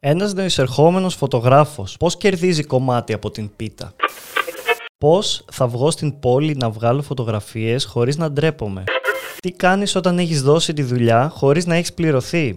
[0.00, 3.94] Ένας νοησερχόμενος φωτογράφος πώς κερδίζει κομμάτι από την πίτα;
[4.98, 8.84] Πώς θα βγω στην πόλη να βγάλω φωτογραφίες χωρίς να ντρέπομαι;
[9.40, 12.54] Τι κάνεις όταν έχεις δώσει τη δουλειά χωρίς να έχεις πληρωθεί;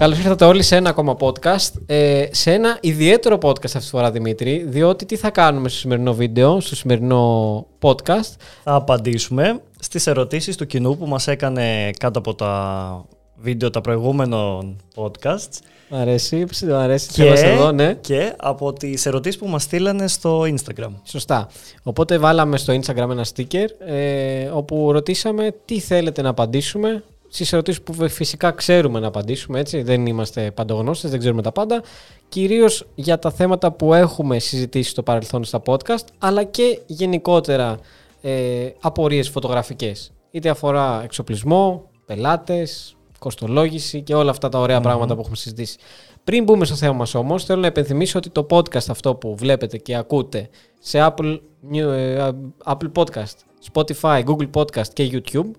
[0.00, 1.72] Καλώς ήρθατε όλοι σε ένα ακόμα podcast.
[1.86, 6.14] Ε, σε ένα ιδιαίτερο podcast αυτή τη φορά, Δημήτρη, διότι τι θα κάνουμε στο σημερινό
[6.14, 12.34] βίντεο, στο σημερινό podcast; Θα απαντήσουμε στις ερωτήσεις του κοινού που μας έκανε κάτω από
[12.34, 13.04] τα
[13.36, 15.58] βίντεο τα προηγούμενων podcasts.
[15.88, 17.08] Μ' αρέσει, μ' αρέσει.
[17.08, 17.94] Και, Θέλω εδώ, ναι.
[17.94, 20.92] και από τις ερωτήσεις που μας στείλανε στο Instagram.
[21.04, 21.48] Σωστά.
[21.82, 27.02] Οπότε βάλαμε στο Instagram ένα sticker ε, όπου ρωτήσαμε τι θέλετε να απαντήσουμε
[27.32, 29.82] στις ερωτήσεις που φυσικά ξέρουμε να απαντήσουμε, έτσι.
[29.82, 31.82] Δεν είμαστε παντογνώστες, δεν ξέρουμε τα πάντα.
[32.28, 37.78] Κυρίως για τα θέματα που έχουμε συζητήσει στο παρελθόν στα podcast, αλλά και γενικότερα
[38.20, 40.12] ε, απορίες φωτογραφικές.
[40.30, 45.78] Είτε αφορά εξοπλισμό, πελάτες, κοστολόγηση και όλα αυτά τα ωραία πράγματα που έχουμε συζητήσει.
[46.24, 49.78] Πριν μπούμε στο θέμα μας όμως, θέλω να επενθυμίσω ότι το podcast αυτό που βλέπετε
[49.78, 50.48] και ακούτε
[50.80, 51.38] σε Apple,
[51.72, 52.28] ε,
[52.64, 53.34] Apple Podcast,
[53.72, 55.50] Spotify, Google Podcast και YouTube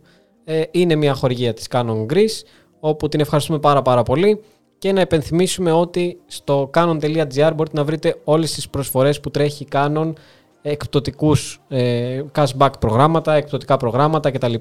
[0.44, 2.42] ε, είναι μια χορηγία της Canon Greece
[2.80, 4.42] όπου την ευχαριστούμε πάρα πάρα πολύ
[4.78, 9.67] και να επενθυμίσουμε ότι στο canon.gr μπορείτε να βρείτε όλες τις προσφορές που τρέχει η
[9.72, 10.14] Canon
[10.61, 14.53] εκπτωτικούς ε, cashback προγράμματα, εκπτωτικά προγράμματα κτλ.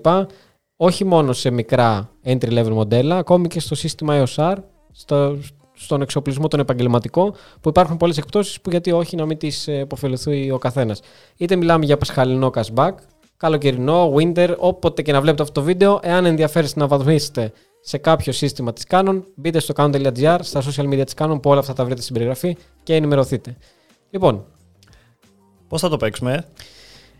[0.76, 4.56] Όχι μόνο σε μικρά entry level μοντέλα, ακόμη και στο σύστημα EOS R,
[4.92, 5.38] στο,
[5.72, 10.50] στον εξοπλισμό τον επαγγελματικό, που υπάρχουν πολλές εκπτώσεις που γιατί όχι να μην τις υποφεληθεί
[10.50, 11.00] ο καθένας.
[11.36, 12.92] Είτε μιλάμε για πασχαλινό cashback,
[13.40, 16.00] καλοκαιρινό, winter, όποτε και να βλέπετε αυτό το βίντεο.
[16.02, 21.04] Εάν ενδιαφέρεστε να βαθμίσετε σε κάποιο σύστημα της Canon, μπείτε στο canon.gr, στα social media
[21.04, 23.56] της Canon, που όλα αυτά τα βρείτε στην περιγραφή και ενημερωθείτε.
[24.10, 24.44] Λοιπόν.
[25.68, 26.44] Πώς θα το παίξουμε,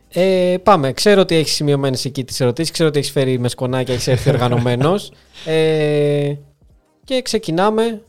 [0.09, 0.93] ε, πάμε.
[0.93, 2.71] Ξέρω ότι έχεις σημειωμένες εκεί τις ερωτήσεις.
[2.71, 5.13] Ξέρω ότι έχεις φέρει με σκονάκια, έχεις έρθει οργανωμένος.
[5.45, 6.35] ε,
[7.05, 8.03] και ξεκινάμε.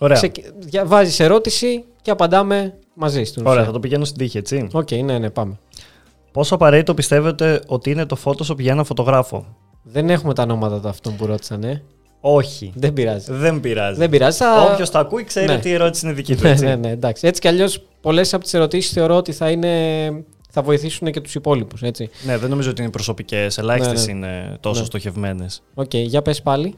[0.00, 0.16] Ωραία.
[0.16, 0.44] Ξεκι...
[0.84, 3.24] Βάζεις ερώτηση και απαντάμε μαζί.
[3.24, 4.68] Στην Ωραία, θα το πηγαίνω στην τύχη, έτσι.
[4.72, 5.58] Οκ, okay, ναι, ναι, πάμε.
[6.32, 9.46] Πόσο απαραίτητο πιστεύετε ότι είναι το Photoshop για ένα φωτογράφο;
[9.82, 11.82] Δεν έχουμε τα ονόματα των αυτών που ρώτησαν, ε.
[12.20, 12.72] Όχι.
[12.74, 13.32] Δεν πειράζει.
[13.32, 13.98] Δεν πειράζει.
[13.98, 14.36] Δεν πειράζει.
[14.36, 14.70] Θα...
[14.72, 15.54] Όποιος το ακούει ξέρει ναι.
[15.54, 16.42] ότι η ερώτηση είναι δική του.
[16.42, 16.64] Ναι, Έτσι.
[16.64, 17.26] ναι, ναι, εντάξει.
[17.26, 19.68] Έτσι κι αλλιώς πολλές από τις ερωτήσεις θεωρώ ότι θα, είναι,
[20.50, 21.80] θα βοηθήσουν και τους υπόλοιπους.
[21.80, 23.58] Ναι, δεν νομίζω ότι είναι προσωπικές.
[23.58, 24.26] Ελάχιστες Ναι, ναι.
[24.26, 24.86] είναι τόσο Ναι.
[24.86, 25.62] στοχευμένες.
[25.74, 26.74] Οκ, για πες πάλι.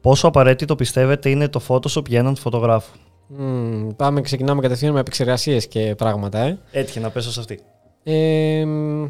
[0.00, 2.90] Πόσο απαραίτητο πιστεύετε είναι το Photoshop για έναν φωτογράφο;
[3.26, 6.58] Μμμ, πάμε, ξεκινάμε κατευθείαν με επεξεργασίες και πράγματα, ε.
[6.70, 7.60] Έτυχε να πέσω σε αυτή.
[8.02, 9.08] Ε, μ,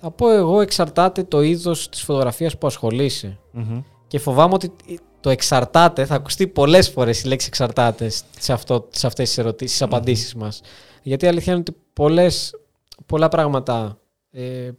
[0.00, 3.38] θα πω εγώ εξαρτάται το είδος της φωτογραφίας που ασχολείσαι.
[3.52, 3.82] Μμμ.
[4.06, 4.72] Και φοβάμαι ότι
[5.20, 9.76] το εξαρτάται, θα ακουστεί πολλές φορές η λέξη εξαρτάται σε, αυτό, σε αυτές τις ερωτήσεις,
[9.76, 10.60] στις απαντήσεις μας.
[11.02, 12.54] Γιατί η αλήθεια είναι ότι πολλές,
[13.06, 13.98] πολλά πράγματα
[14.30, 14.70] ε,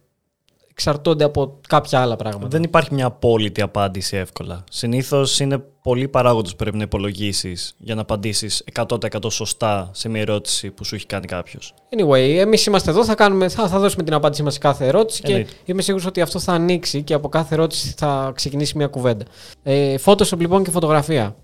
[0.72, 2.48] εξαρτώνται από κάποια άλλα πράγματα.
[2.48, 4.64] Δεν υπάρχει μια απόλυτη απάντηση εύκολα.
[4.70, 8.96] Συνήθως είναι πολλοί παράγοντες που πρέπει να υπολογίσεις για να απαντήσεις 100%
[9.28, 11.74] σωστά σε μια ερώτηση που σου έχει κάνει κάποιος.
[11.96, 15.22] Anyway, εμείς είμαστε εδώ, θα, κάνουμε, θα, θα δώσουμε την απάντησή μας σε κάθε ερώτηση
[15.22, 15.52] και Εννοείται.
[15.64, 19.24] είμαι σίγουρος ότι αυτό θα ανοίξει και από κάθε ερώτηση θα ξεκινήσει μια κουβέντα.
[19.62, 21.36] Ε, Photoshop λοιπόν και φωτογραφία.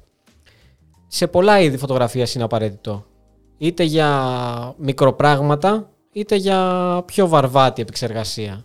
[1.07, 3.05] Σε πολλά είδη φωτογραφίας είναι απαραίτητο.
[3.59, 8.65] Είτε για μικροπράγματα, είτε για πιο βαρβάτη επεξεργασία.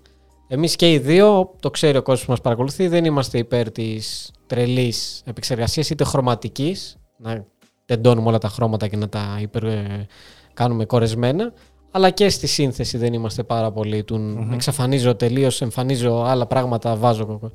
[0.54, 4.32] Εμείς και οι δύο, το ξέρει ο κόσμος που μας παρακολουθεί, δεν είμαστε υπέρ της
[4.48, 7.46] τρελής επεξεργασίας είτε χρωματικής, να
[7.86, 10.08] τεντώνουμε όλα τα χρώματα και να τα υπερ, ε,
[10.54, 11.54] κάνουμε κορεσμένα,
[11.92, 14.04] αλλά και στη σύνθεση δεν είμαστε πάρα πολύ.
[14.04, 17.52] Του εξαφανίζω τελείως, εμφανίζω άλλα πράγματα, βάζω.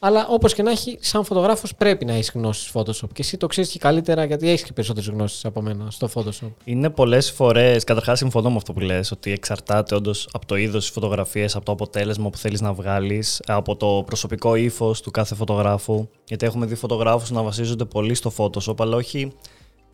[0.00, 3.08] Αλλά όπως και να έχει, σαν φωτογράφος πρέπει να έχεις γνώσεις Photoshop.
[3.12, 6.50] Και εσύ το ξέρεις και καλύτερα γιατί έχεις και περισσότερες γνώσεις από μένα στο Photoshop.
[6.64, 10.82] Είναι πολλές φορές, καταρχάς συμφωνώ με αυτό που λες, ότι εξαρτάται όντως από το είδος
[10.84, 15.34] της φωτογραφίας, από το αποτέλεσμα που θέλεις να βγάλεις, από το προσωπικό ύφος του κάθε
[15.34, 16.08] φωτογράφου.
[16.28, 19.32] Γιατί έχουμε δει φωτογράφους να βασίζονται πολύ στο Photoshop, αλλά όχι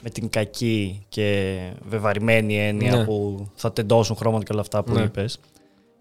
[0.02, 1.56] με την κακή και
[1.88, 3.04] βεβαρημένη έννοια Ναι.
[3.04, 5.02] που θα τεντώσουν χρώματα και όλα αυτά που Ναι.
[5.02, 5.38] είπες.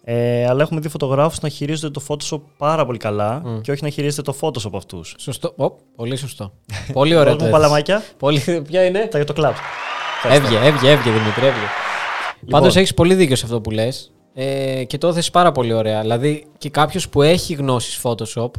[0.06, 3.62] Ε, αλλά έχουμε δει φωτογράφους να χειρίζονται το Photoshop πάρα πολύ καλά Μμ.
[3.62, 5.16] και όχι να χειρίζεται το Photoshop αυτούς.
[5.18, 5.53] Σωστό.
[5.58, 6.52] Ω, πολύ σωστό.
[6.94, 7.35] πολύ ωραία.
[7.35, 7.52] Δώσ' το μου έθεσες.
[7.52, 8.61] παλαμάκια, Πολύ...
[8.67, 9.53] Ποια είναι; τα για το κλαμπ.
[10.29, 11.59] Έβγε, έβγε, έβγε Δημήτρη, έβγε.
[12.41, 12.59] Λοιπόν.
[12.59, 14.11] Πάντως έχεις πολύ δίκιο σε αυτό που λες.
[14.34, 16.02] Ε, και το έθεσες πάρα πολύ ωραία.
[16.02, 18.50] Δηλαδή και κάποιος που έχει γνώσεις Photoshop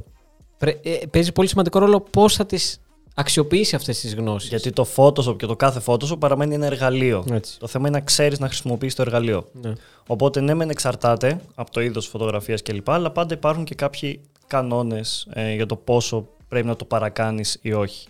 [0.58, 2.80] πρέ- ε, παίζει πολύ σημαντικό ρόλο πώς θα τις
[3.14, 4.48] αξιοποιήσει αυτές τις γνώσεις.
[4.48, 7.24] Γιατί το Photoshop και το κάθε Photoshop παραμένει ένα εργαλείο.
[7.32, 7.58] Έτσι.
[7.58, 9.48] Το θέμα είναι να ξέρεις να χρησιμοποιήσεις το εργαλείο.
[9.52, 9.72] Ναι.
[10.06, 12.90] Οπότε ναι, μεν εξαρτάται από το είδος φωτογραφίας κλπ.
[12.90, 18.06] Αλλά πάντα υπάρχουν και κάποιοι κανόνες για το πόσο πρέπει να το παρακάνεις ή όχι.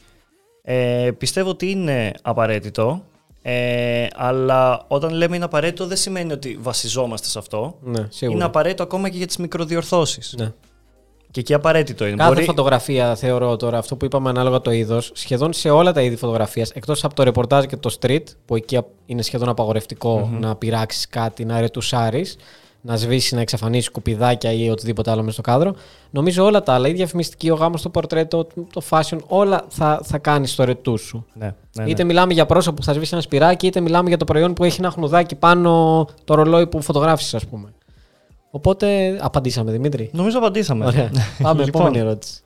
[0.63, 3.05] Ε, πιστεύω ότι είναι απαραίτητο.
[3.43, 7.79] Ε, αλλά όταν λέμε είναι απαραίτητο, δεν σημαίνει ότι βασιζόμαστε σε αυτό.
[7.81, 8.37] Ναι, σίγουρα.
[8.37, 10.35] Είναι απαραίτητο ακόμα και για τις μικροδιορθώσεις.
[10.39, 10.53] Ναι.
[11.35, 12.17] Και εκεί απαραίτητο είναι.
[12.17, 12.45] Κάθε Μπορεί...
[12.45, 16.71] φωτογραφία, θεωρώ τώρα, αυτό που είπαμε ανάλογα το είδος, σχεδόν σε όλα τα είδη φωτογραφίας,
[16.71, 21.45] εκτός από το ρεπορτάζ και το street, που εκεί είναι σχεδόν απαγορευτικό να πειράξεις κάτι,
[21.45, 22.37] να ρετουσάρεις,
[22.81, 25.75] να σβήσεις, να εξαφανίσεις κουπιδάκια ή οτιδήποτε άλλο μέσα στο κάδρο.
[26.11, 30.19] Νομίζω όλα τα άλλα, η διαφημιστική, ο γάμος, το πορτρέτο, το fashion, όλα θα, θα
[30.19, 31.27] κάνεις το ρετού σου.
[31.35, 31.91] Ναι, ναι, ναι.
[31.91, 34.65] Είτε μιλάμε για πρόσωπο που θα σβήσει ένα σπυράκι, είτε μιλάμε για το προϊόν που
[34.65, 37.73] έχει ένα χνουδάκι πάνω το ρολόι που φωτογράφησες, ας πούμε.
[38.55, 40.11] Οπότε απαντήσαμε, Δημήτρη.
[40.13, 40.87] Νομίζω απαντήσαμε.
[40.87, 41.11] Ωραία.
[41.43, 42.43] Πάμε, Λοιπόν, επόμενη ερώτηση.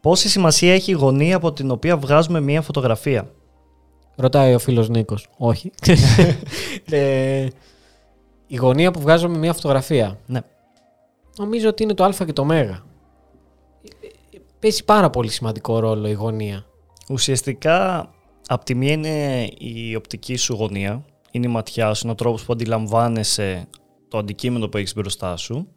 [0.00, 3.30] Πόση σημασία έχει η γωνία από την οποία βγάζουμε μία φωτογραφία;
[4.16, 5.28] Ρωτάει ο φίλος Νίκος.
[5.36, 5.70] Όχι.
[6.90, 7.48] ε,
[8.46, 10.18] η γωνία που βγάζουμε μια φωτογραφία.
[10.26, 10.40] Ναι.
[11.38, 12.76] Νομίζω ότι είναι το α και το ω.
[14.58, 16.64] Παίζει πάρα πολύ σημαντικό ρόλο η γωνία.
[17.08, 18.10] Ουσιαστικά,
[18.46, 22.44] απ' τη μία είναι η οπτική σου γωνία, είναι η ματιά σου, είναι ο τρόπος
[22.44, 23.68] που αντιλαμβάνεσαι
[24.10, 25.68] το αντικείμενο που έχεις μπροστά σου.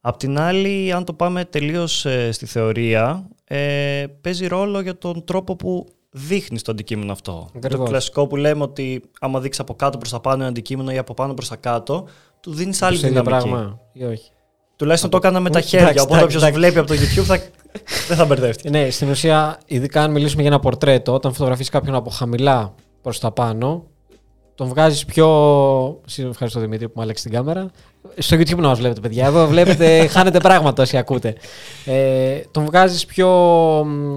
[0.00, 5.24] Απ' την άλλη, αν το πάμε τελείως ε, στη θεωρία, ε, παίζει ρόλο για τον
[5.24, 7.48] τρόπο που δείχνεις το αντικείμενο αυτό.
[7.56, 7.84] Ακριβώς.
[7.84, 10.98] Το κλασικό που λέμε ότι άμα δείξεις από κάτω προς τα πάνω ένα αντικείμενο ή
[10.98, 12.06] από πάνω προς τα κάτω,
[12.40, 13.48] του δίνεις άλλη Το ίδιο δυναμική.
[13.48, 14.30] πράγμα ή όχι.
[14.76, 16.58] Τουλάχιστον το έκανα με τα Εντάξει, χέρια, εντάξει, οπότε όποιος εντάξει.
[16.58, 17.36] βλέπει από το YouTube θα...
[18.08, 18.70] δεν θα μπερδεύτηκε.
[18.70, 23.20] Ναι, στην ουσία, ειδικά αν μιλήσουμε για ένα πορτρέτο, όταν φωτογραφείς κάποιον από χαμηλά προς
[23.20, 23.86] τα πάνω,
[24.54, 25.26] τον βγάζεις πιο...
[26.06, 27.70] Συ- Ευχαριστώ Δημήτρη που μου άλλαξε την κάμερα.
[28.18, 31.34] Στο YouTube να μας βλέπετε παιδιά, εδώ βλέπετε, χάνετε πράγματα όσοι ακούτε.
[31.84, 33.28] Ε, τον βγάζεις πιο...
[33.84, 34.14] μ,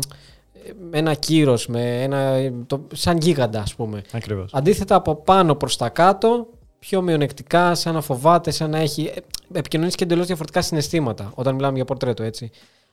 [0.90, 2.36] με ένα κύρος, με ένα,
[2.68, 4.02] το, σαν γίγαντα ας πούμε.
[4.12, 4.54] Ακριβώς.
[4.54, 6.48] Αντίθετα από πάνω προς τα κάτω,
[6.80, 9.12] πιο μειονεκτικά, σαν να φοβάται, σαν να έχει.
[9.54, 12.50] Επικοινωνείς και εντελώς διαφορετικά συναισθήματα όταν μιλάμε για πορτρέτο, έτσι.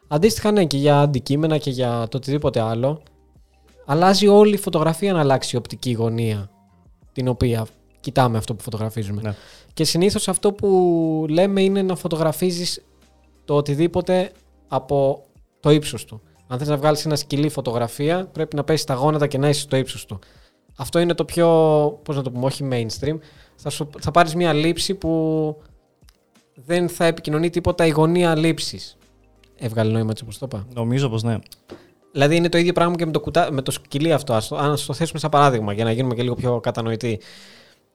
[0.09, 3.03] Αντίστοιχα, ναι, και για αντικείμενα και για το οτιδήποτε άλλο.
[3.87, 6.51] Αλλάζει όλη η φωτογραφία να αλλάξει η οπτική γωνία
[7.15, 7.67] την οποία
[8.01, 9.23] κοιτάμε αυτό που φωτογραφίζουμε.
[9.23, 9.35] Ναι.
[9.73, 12.85] Και συνήθως αυτό που λέμε είναι να φωτογραφίζεις
[13.45, 14.31] το οτιδήποτε
[14.69, 15.25] από
[15.61, 16.21] το ύψος του.
[16.47, 19.61] Αν θες να βγάλεις ένα σκυλί φωτογραφία, πρέπει να πέσεις τα γόνατα και να είσαι
[19.61, 20.19] στο ύψος του.
[20.77, 21.49] Αυτό είναι το πιο,
[22.03, 23.19] πώς να το πούμε, όχι mainstream.
[23.57, 25.57] Θα, σου, θα πάρεις μια λήψη που
[26.55, 28.97] δεν θα επικοινωνεί τίποτα η γωνία λήψης.
[29.57, 30.67] Έβγαλε νόημα έτσι όπως το είπα.
[30.75, 31.37] Νομίζω πως ναι.
[32.15, 34.35] Δηλαδή είναι το ίδιο πράγμα και με το, κουτά, με το σκυλί αυτό.
[34.35, 37.21] Ας το, αν το θέσουμε σαν παράδειγμα για να γίνουμε και λίγο πιο κατανοητοί.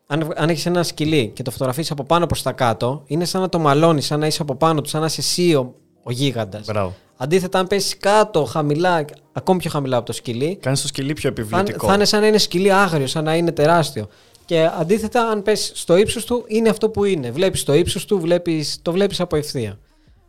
[0.07, 3.42] Αν, αν έχεις ένα σκυλί και το φωτογραφίσεις από πάνω προς τα κάτω, είναι σαν
[3.42, 5.74] να το μαλώνεις, σαν να είσαι από πάνω του, σαν να είσαι εσύ ο,
[6.04, 6.66] ο γίγαντας.
[6.66, 6.95] Μπράβο.
[7.18, 11.31] Αντίθετα, αν πέσεις κάτω, χαμηλά, ακόμη πιο χαμηλά από το σκυλί, Κάνεις το σκυλί πιο
[11.33, 11.88] θα, επιβλητικό.
[11.88, 14.07] θα είναι σαν να είναι σκυλί άγριο, σαν να είναι τεράστιο.
[14.45, 17.31] Και αντίθετα, αν πέσει στο ύψος του, είναι αυτό που είναι.
[17.31, 19.80] Βλέπεις το ύψος του, βλέπεις, το βλέπεις από ευθεία.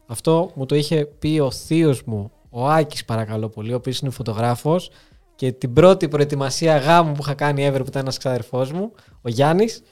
[0.07, 4.11] Αυτό μου το είχε πει ο θείος μου, ο Άκης, παρακαλώ πολύ, ο οποίος είναι
[4.11, 4.91] φωτογράφος.
[5.35, 8.93] Και την πρώτη προετοιμασία γάμου που είχα κάνει ever, που ήταν ένας ξαδερφός μου,
[9.23, 9.83] ο Γιάννης,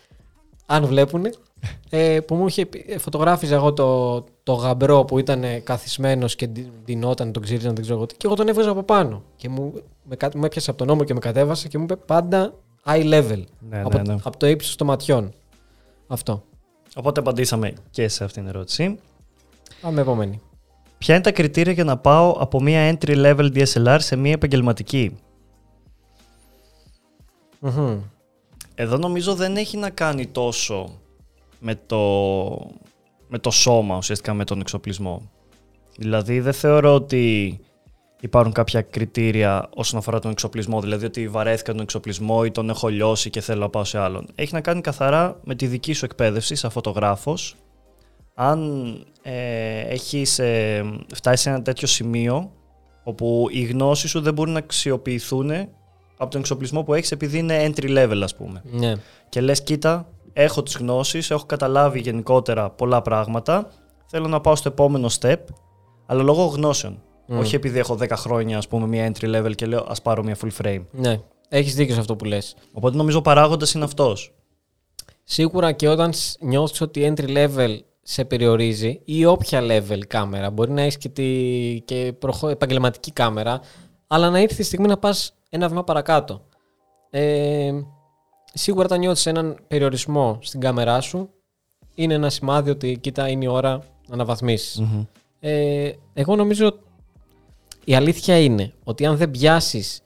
[0.67, 1.25] αν βλέπουν,
[1.91, 6.47] ε, που μου είχε πει- ε, φωτογράφιζα εγώ το, το γαμπρό που ήταν καθισμένος και
[6.47, 9.23] ντυ- ντυνόταν, τον ξύριζαν, δεν ξέρω εγώ τι, και εγώ τον έβγαζα από πάνω.
[9.37, 9.73] Και μου,
[10.05, 12.55] με, κα- μου έπιασε από τον νόμο και με κατέβασε και μου είπε πάντα
[12.85, 13.43] high level.
[13.69, 14.17] Ναι, από, ναι, ναι.
[14.23, 15.33] από το ύψος των ματιών.
[16.07, 16.43] Αυτό.
[16.97, 18.99] Οπότε απαντήσαμε και σε αυτήν την ερώτηση.
[19.81, 20.41] Πάμε επόμενη.
[20.99, 25.17] Ποια είναι τα κριτήρια για να πάω από μια entry level DSLR σε μια επαγγελματική;
[27.59, 28.01] Μμμ.
[28.75, 31.01] Εδώ νομίζω δεν έχει να κάνει τόσο
[31.59, 31.99] με το,
[33.29, 35.31] με το σώμα ουσιαστικά με τον εξοπλισμό.
[35.97, 37.59] Δηλαδή δεν θεωρώ ότι
[38.21, 40.81] υπάρχουν κάποια κριτήρια όσον αφορά τον εξοπλισμό.
[40.81, 44.27] Δηλαδή ότι βαρέθηκα τον εξοπλισμό ή τον έχω λιώσει και θέλω να πάω σε άλλον.
[44.35, 47.57] Έχει να κάνει καθαρά με τη δική σου εκπαίδευση σαν φωτογράφος.
[48.41, 48.93] Αν
[49.23, 52.53] ε, έχεις ε, φτάσει σε ένα τέτοιο σημείο
[53.03, 55.51] όπου οι γνώσεις σου δεν μπορούν να αξιοποιηθούν
[56.17, 58.95] από τον εξοπλισμό που έχεις επειδή είναι entry level ας πούμε Ναι.
[59.29, 63.71] και λες κοίτα, έχω τις γνώσεις, έχω καταλάβει γενικότερα πολλά πράγματα,
[64.07, 65.37] θέλω να πάω στο επόμενο step,
[66.07, 67.03] αλλά λόγω γνώσεων.
[67.27, 67.39] Μμ.
[67.39, 70.37] Όχι επειδή έχω 10 χρόνια, ας πούμε, μια entry level και λέω ας πάρω μια
[70.43, 70.83] full frame.
[70.91, 71.21] ναι.
[71.51, 72.57] Έχεις δίκιο σε αυτό που λες.
[72.73, 74.35] Οπότε νομίζω ο παράγοντας είναι αυτός.
[75.25, 77.79] Σίγουρα και όταν σ- νιώθεις ότι entry level
[78.11, 83.61] σε περιορίζει ή όποια level κάμερα, μπορεί να έχεις και, τη, και προχω- επαγγελματική κάμερα,
[84.07, 86.45] αλλά να ήρθε η στιγμή να πας ένα βήμα παρακάτω.
[87.11, 87.73] Ε,
[88.53, 91.31] σίγουρα όταν νιώθεις έναν περιορισμό στην κάμερά σου,
[91.95, 93.71] είναι ένα σημάδι ότι κοίτα είναι η ώρα
[94.07, 94.83] να αναβαθμίσεις.
[95.41, 96.79] Ε, εγώ νομίζω
[97.85, 100.01] η αλήθεια είναι ότι αν δεν πιάσεις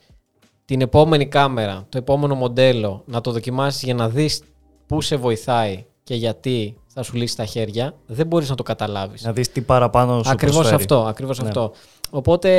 [0.64, 4.42] την επόμενη κάμερα, το επόμενο μοντέλο, να το δοκιμάσεις για να δεις
[4.86, 9.22] πού σε βοηθάει και γιατί θα σου λύσει τα χέρια, δεν μπορείς να το καταλάβεις.
[9.22, 10.80] Να δεις τι παραπάνω σου Ακριβώς προσφέρει.
[10.82, 11.48] αυτό, ακριβώς Ναι.
[11.48, 11.72] αυτό.
[12.10, 12.50] Οπότε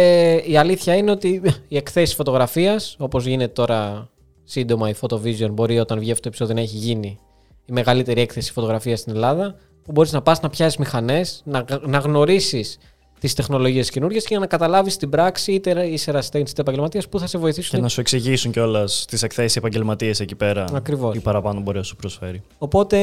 [0.48, 4.10] η αλήθεια είναι ότι οι εκθέσεις φωτογραφίας, όπως γίνεται τώρα
[4.44, 7.18] σύντομα η Photovision, μπορεί όταν βγει αυτό το επεισόδιο να έχει γίνει
[7.66, 11.98] η μεγαλύτερη έκθεση φωτογραφίας στην Ελλάδα, που μπορείς να πας να πιάσεις μηχανές, να, να
[11.98, 12.78] γνωρίσεις
[13.20, 17.20] τις τεχνολογίες καινούργιες και για να καταλάβεις στην πράξη, είτε είσαι ερασιτέχνη είτε επαγγελματίας, που
[17.20, 17.75] θα σε βοηθήσουν.
[17.75, 20.66] Και να σου εξηγήσουν κιόλας τις εκθέσεις επαγγελματίες εκεί πέρα.
[20.74, 21.13] Ακριβώς.
[21.13, 22.42] Τι παραπάνω μπορεί να σου προσφέρει.
[22.58, 22.98] Οπότε,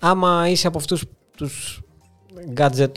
[0.00, 1.04] άμα είσαι από αυτούς
[1.36, 1.80] τους
[2.56, 2.92] gadget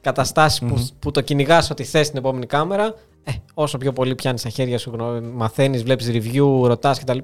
[0.00, 2.94] καταστάσεις που, που το κυνηγάς ότι θες την επόμενη κάμερα,
[3.24, 4.92] ε, όσο πιο πολύ πιάνεις στα χέρια σου,
[5.34, 7.18] μαθαίνεις, βλέπεις review, ρωτάς κτλ.,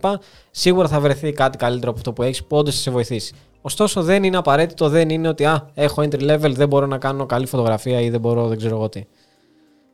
[0.51, 3.35] σίγουρα θα βρεθεί κάτι καλύτερο από αυτό που έχεις που όντως θα σε βοηθήσει.
[3.61, 7.27] Ωστόσο, δεν είναι απαραίτητο, δεν είναι ότι α, έχω entry level, δεν μπορώ να κάνω
[7.27, 9.05] καλή φωτογραφία ή δεν μπορώ, δεν ξέρω εγώ τι.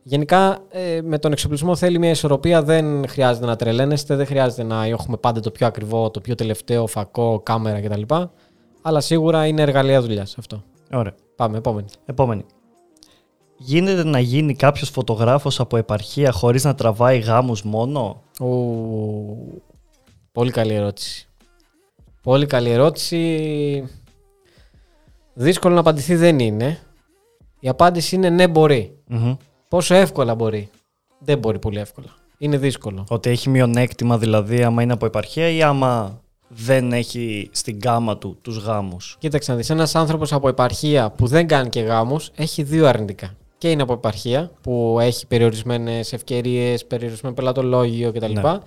[0.03, 2.63] Γενικά, ε, με τον εξοπλισμό θέλει μια ισορροπία.
[2.63, 6.87] Δεν χρειάζεται να τρελαίνεστε, δεν χρειάζεται να έχουμε πάντα το πιο ακριβό, το πιο τελευταίο
[6.87, 8.01] φακό, κάμερα κτλ.
[8.85, 10.63] Αλλά σίγουρα είναι εργαλεία δουλειάς αυτό.
[10.93, 11.15] Ωραία.
[11.35, 11.87] Πάμε, επόμενη.
[12.05, 12.45] Επόμενη.
[13.57, 18.47] Γίνεται να γίνει κάποιος φωτογράφος από επαρχία χωρίς να τραβάει γάμους μόνο; Ο...
[20.31, 21.27] Πολύ καλή ερώτηση.
[22.21, 23.83] Πολύ καλή ερώτηση.
[25.33, 26.79] Δύσκολο να απαντηθεί δεν είναι.
[27.59, 28.97] Η απάντηση είναι ναι μπορεί.
[29.67, 30.69] Πόσο εύκολα μπορεί.
[31.19, 32.07] Δεν μπορεί πολύ εύκολα.
[32.37, 33.05] Είναι δύσκολο.
[33.09, 36.21] Ότι έχει μειονέκτημα δηλαδή άμα είναι από επαρχία ή άμα
[36.55, 39.15] δεν έχει στην κάμα του τους γάμους.
[39.19, 43.35] Κοίταξε να δεις, ένας άνθρωπος από επαρχία που δεν κάνει και γάμους έχει δύο αρνητικά
[43.63, 48.31] και είναι από επαρχία που έχει περιορισμένες ευκαιρίες, περιορισμένο πελατολόγιο κτλ.
[48.31, 48.57] Ναι.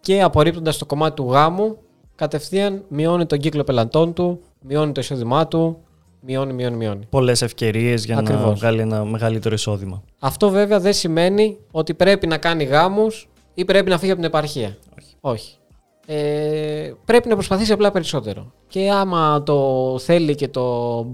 [0.00, 1.78] Και απορρίπτοντας το κομμάτι του γάμου,
[2.14, 5.78] κατευθείαν μειώνει τον κύκλο πελατών του, μειώνει το εισόδημά του,
[6.20, 7.06] μειώνει, μειώνει, μειώνει.
[7.08, 10.02] Πολλές ευκαιρίες για να βγάλει ένα μεγαλύτερο εισόδημα.
[10.18, 14.30] Αυτό βέβαια δεν σημαίνει ότι πρέπει να κάνει γάμους ή πρέπει να φύγει από την
[14.30, 14.76] επαρχία.
[14.98, 15.14] Όχι.
[15.20, 15.56] Όχι.
[16.06, 18.52] Ε, πρέπει να προσπαθήσει απλά περισσότερο.
[18.68, 21.06] Και άμα το θέλει και το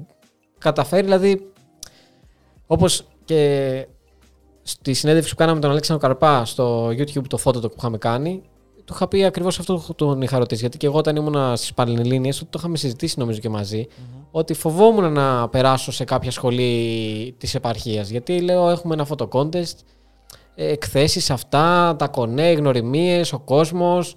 [0.59, 1.53] καταφέρει, δηλαδή
[2.67, 3.87] Όπως και
[4.63, 8.43] στη συνέντευξη που κάναμε με τον Αλέξανδρο Καρπά στο YouTube, το φώτο που είχαμε κάνει,
[8.85, 10.61] του είχα πει ακριβώς αυτό που τον είχα ρωτήσει.
[10.61, 13.89] Γιατί και εγώ όταν ήμουν στις Πανελλήνιες, το είχαμε συζητήσει νομίζω και μαζι
[14.31, 18.09] ότι φοβόμουν να περάσω σε κάποια σχολή της επαρχίας.
[18.09, 19.75] Γιατί λέω, έχουμε ένα photo contest,
[20.55, 24.15] εκθέσεις αυτά, τα κονέ, γνωριμίες, ο κόσμος.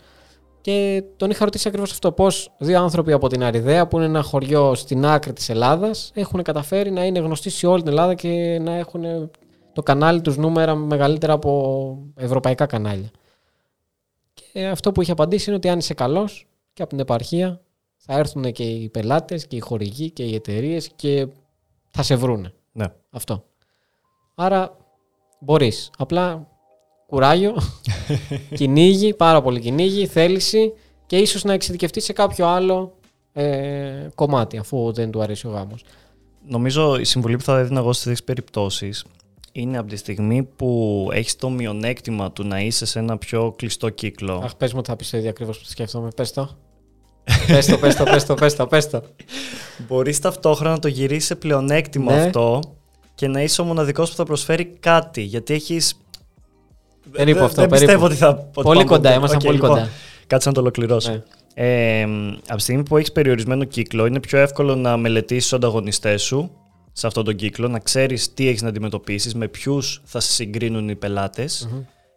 [0.66, 2.12] Και τον είχα ρωτήσει ακριβώς αυτό.
[2.12, 6.44] Πώς δύο άνθρωποι από την Αριδαία, που είναι ένα χωριό στην άκρη της Ελλάδας, έχουν
[6.44, 9.30] καταφέρει να είναι γνωστοί σε όλη την Ελλάδα και να έχουν
[9.74, 13.12] το κανάλι τους νούμερα μεγαλύτερα από ευρωπαϊκά κανάλια.
[14.34, 17.62] Και αυτό που είχε απαντήσει είναι ότι αν είσαι καλός και από την επαρχία,
[17.96, 21.28] θα έρθουν και οι πελάτες και οι χορηγοί και οι εταιρείες και
[21.92, 22.54] θα σε βρούνε.
[22.72, 22.86] Ναι.
[23.10, 23.46] Αυτό.
[24.36, 24.78] Άρα
[25.40, 25.92] μπορείς.
[25.98, 26.48] Απλά
[27.08, 27.56] κουράγιο,
[28.58, 30.74] κυνήγι, πάρα πολύ κυνήγι, θέληση
[31.06, 32.94] και ίσως να εξειδικευτεί σε κάποιο άλλο
[33.34, 35.84] ε, κομμάτι αφού δεν του αρέσει ο γάμος.
[36.48, 39.06] Νομίζω η συμβουλή που θα έδινα εγώ στις περιπτώσεις
[39.52, 43.90] είναι από τη στιγμή που έχεις το μειονέκτημα του να είσαι σε ένα πιο κλειστό
[43.90, 44.42] κύκλο.
[44.44, 46.10] Αχ, πες μου ότι θα πεις το ίδιο ακριβώς που σκέφτομαι.
[46.16, 46.50] Πες το.
[47.48, 49.02] πες το, πες το, πες το, πες το, πες το.
[49.88, 52.22] Μπορείς ταυτόχρονα να το γυρίσεις σε πλεονέκτημα ναι.
[52.22, 52.60] αυτό
[53.16, 55.22] και να είσαι ο μοναδικός που θα προσφέρει κάτι.
[55.22, 56.00] Γιατί έχεις
[57.12, 57.62] Περίπου αυτό.
[57.62, 58.36] Δεν πιστεύω ότι θα.
[58.36, 59.90] Πολύ κοντά, ήμασταν πολύ λοιπόν, κοντά.
[60.28, 61.12] Κάτσε να το ολοκληρώσω.
[61.12, 61.24] Ναι.
[61.58, 62.04] Ε,
[62.48, 66.52] από τη στιγμή που έχεις περιορισμένο κύκλο, είναι πιο εύκολο να μελετήσεις τους ανταγωνιστές σου
[66.92, 70.90] σε αυτόν τον κύκλο, να ξέρεις τι έχεις να αντιμετωπίσεις, με ποιους θα σε συγκρίνουν
[70.90, 71.46] οι πελατε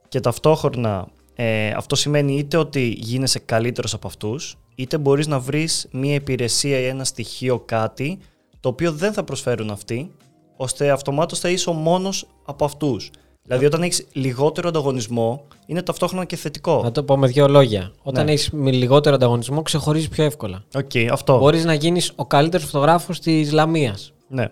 [0.08, 5.88] Και ταυτόχρονα ε, αυτό σημαίνει είτε ότι γίνεσαι καλύτερος από αυτούς, είτε μπορείς να βρεις
[5.90, 8.18] μία υπηρεσία ή ένα στοιχείο, κάτι
[8.60, 10.10] το οποίο δεν θα προσφέρουν αυτοί,
[10.56, 13.10] ώστε αυτομάτως θα είσαι ο μόνος από αυτούς.
[13.48, 16.80] Δηλαδή, όταν έχεις λιγότερο ανταγωνισμό, είναι ταυτόχρονα και θετικό.
[16.82, 17.92] Να το πω με δύο λόγια.
[18.02, 18.32] Όταν ναι.
[18.32, 20.64] έχεις λιγότερο ανταγωνισμό, ξεχωρίζεις πιο εύκολα.
[20.74, 21.38] Okay, αυτό.
[21.38, 24.12] Μπορείς να γίνεις ο καλύτερος φωτογράφος της Λαμίας.
[24.28, 24.46] Ναι.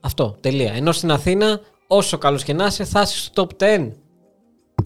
[0.00, 0.36] Αυτό.
[0.40, 0.72] Τελεία.
[0.72, 3.88] Ενώ στην Αθήνα, όσο καλός και να είσαι, θα είσαι στο top 10.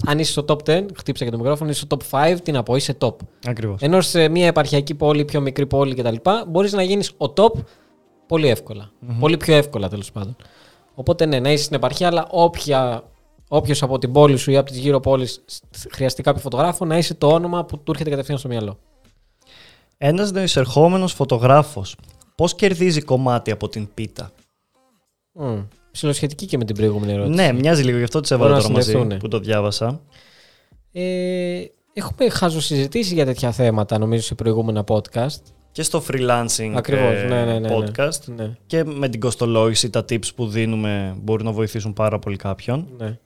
[0.06, 2.62] Αν είσαι στο top 10, χτύπησα και το μικρόφωνο, είσαι στο top 5, τι να
[2.62, 3.14] πω, είσαι top.
[3.46, 3.80] Ακριβώς.
[3.80, 6.16] Ενώ σε μια επαρχιακή πόλη, πιο μικρή πόλη κτλ.,
[6.48, 7.52] μπορείς να γίνεις ο top
[8.26, 8.56] πολύ
[9.20, 10.36] Πολύ πιο εύκολα τέλος πάντων.
[10.94, 13.02] Οπότε ναι, να είσαι στην επαρχία, αλλά όποια
[13.48, 15.44] όποιος από την πόλη σου ή από τις γύρω πόλεις
[15.90, 18.78] χρειαστεί κάποιο φωτογράφο, να είσαι το όνομα που του έρχεται κατευθείαν στο μυαλό.
[19.98, 21.96] Ένας νεοεισερχόμενος φωτογράφος,
[22.34, 24.30] πώς κερδίζει κομμάτι από την πίτα;
[25.40, 25.66] Mm.
[25.90, 27.34] Ψιλοσχετική και με την προηγούμενη ερώτηση.
[27.34, 30.00] Ναι, μοιάζει λίγο, γι' αυτό τη έβαλα τώρα μαζί που το διάβασα.
[30.92, 35.40] Ε, έχουμε χαζοσυζητήσει για τέτοια θέματα, νομίζω, σε προηγούμενα podcast.
[35.72, 38.24] Και στο freelancing Ακριβώς, ε, ναι, ναι, ναι, podcast.
[38.36, 38.56] Ναι.
[38.66, 42.88] Και με την κοστολόγηση, τα tips που δίνουμε μπορούν να βοηθήσουν πάρα πολύ κάποιον.
[42.98, 43.18] Ναι.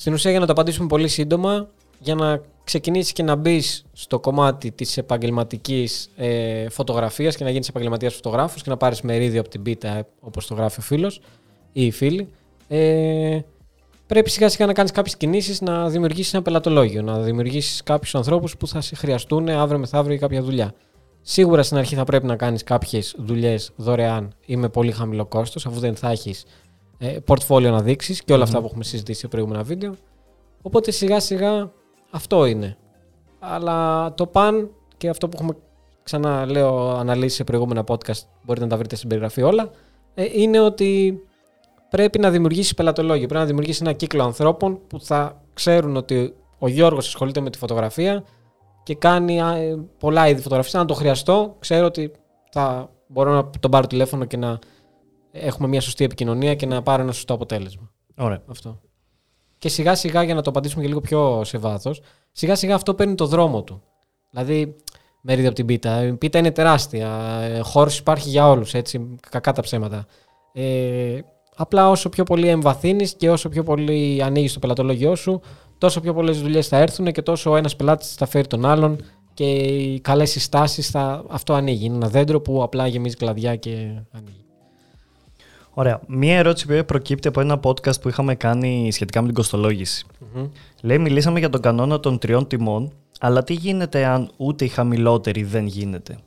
[0.00, 4.20] Στην ουσία για να το απαντήσουμε πολύ σύντομα, για να ξεκινήσεις και να μπεις στο
[4.20, 9.48] κομμάτι της επαγγελματικής ε, φωτογραφίας και να γίνεις επαγγελματίας φωτογράφος και να πάρεις μερίδιο από
[9.48, 11.20] την πίτα, ε, όπως το γράφει ο φίλος
[11.72, 12.28] ή η φίλη.
[12.68, 13.40] Ε,
[14.06, 18.56] πρέπει σιγά σιγά να κάνεις κάποιες κινήσεις, να δημιουργήσεις ένα πελατολόγιο, να δημιουργήσεις κάποιους ανθρώπους
[18.56, 20.74] που θα σε χρειαστούν αύριο μεθαύριο για κάποια δουλειά.
[21.22, 25.66] Σίγουρα στην αρχή θα πρέπει να κάνεις κάποιες δουλειές δωρεάν ή με πολύ χαμηλό κόστος,
[25.66, 26.44] αφού δεν θα έχεις
[26.98, 29.94] ε, portfolio να δείξεις και όλα αυτά που έχουμε συζητήσει σε προηγούμενα βίντεο.
[30.62, 31.72] Οπότε σιγά σιγά
[32.10, 32.76] αυτό είναι.
[33.38, 35.56] Αλλά το παν και αυτό που έχουμε
[36.02, 39.70] ξαναλέω αναλύσει σε προηγούμενα podcast, μπορείτε να τα βρείτε στην περιγραφή όλα,
[40.14, 41.20] ε, είναι ότι
[41.90, 43.26] πρέπει να δημιουργήσει πελατολόγιο.
[43.26, 47.58] Πρέπει να δημιουργήσει ένα κύκλο ανθρώπων που θα ξέρουν ότι ο Γιώργος ασχολείται με τη
[47.58, 48.24] φωτογραφία
[48.82, 50.74] και κάνει ε, πολλά είδη φωτογραφίας.
[50.74, 52.12] Αν το χρειαστώ, ξέρω ότι
[52.50, 54.58] θα μπορώ να τον πάρω τηλέφωνο και να
[55.32, 57.90] έχουμε μια σωστή επικοινωνία και να πάρω ένα σωστό αποτέλεσμα.
[58.16, 58.42] Ωραία.
[58.46, 58.80] Αυτό.
[59.58, 62.00] Και σιγά σιγά, για να το απαντήσουμε και λίγο πιο σε βάθος,
[62.32, 63.82] σιγά σιγά αυτό παίρνει το δρόμο του.
[64.30, 64.76] Δηλαδή,
[65.20, 66.04] μερίδιο από την πίτα.
[66.04, 67.40] Η πίτα είναι τεράστια.
[67.42, 69.16] Ε, Χώρος υπάρχει για όλους, έτσι.
[69.30, 70.06] Κακά τα ψέματα.
[70.52, 71.18] Ε,
[71.56, 75.40] απλά όσο πιο πολύ εμβαθύνεις και όσο πιο πολύ ανοίγεις το πελατολόγιο σου,
[75.78, 79.00] τόσο πιο πολλές δουλειές θα έρθουν και τόσο ο ένας πελάτης θα φέρει τον άλλον
[79.34, 81.24] και οι καλές συστάσεις θα.
[81.28, 81.84] Αυτό ανοίγει.
[81.84, 83.70] Είναι ένα δέντρο που απλά γεμίζει κλαδιά και
[84.10, 84.47] ανοίγει.
[85.78, 86.00] Ωραία.
[86.06, 90.06] Μία ερώτηση που προκύπτει από ένα podcast που είχαμε κάνει σχετικά με την κοστολογηση
[90.82, 95.42] Λέει, μιλήσαμε για τον κανόνα των τριών τιμών, αλλά τι γίνεται αν ούτε η χαμηλότερη
[95.42, 96.18] δεν γίνεται;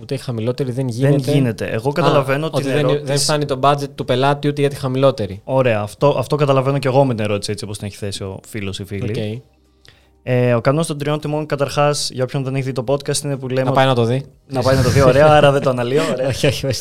[0.00, 1.16] Ούτε η χαμηλότερη δεν γίνεται.
[1.16, 1.66] Δεν γίνεται.
[1.66, 3.04] Εγώ καταλαβαίνω Α, ότι δεν, ερώτηση...
[3.04, 5.40] δεν φτάνει το budget του πελάτη ούτε για τη χαμηλότερη.
[5.44, 5.80] Ωραία.
[5.80, 8.78] Αυτό, αυτό καταλαβαίνω και εγώ με την ερώτηση έτσι όπως την έχει θέσει ο φίλος
[8.78, 9.14] ή φίλη.
[9.16, 9.55] Okay.
[10.28, 13.36] Ε, ο κανόνας των τριών τιμών, καταρχάς, για όποιον δεν έχει δει το podcast, είναι
[13.36, 13.68] που λέμε.
[13.68, 14.24] Να πάει να το δει.
[14.48, 16.02] Να πάει να το δει, ωραία, άρα δεν το αναλύω.
[16.12, 16.28] Ωραία.
[16.34, 16.80] όχι, όχι, όχι.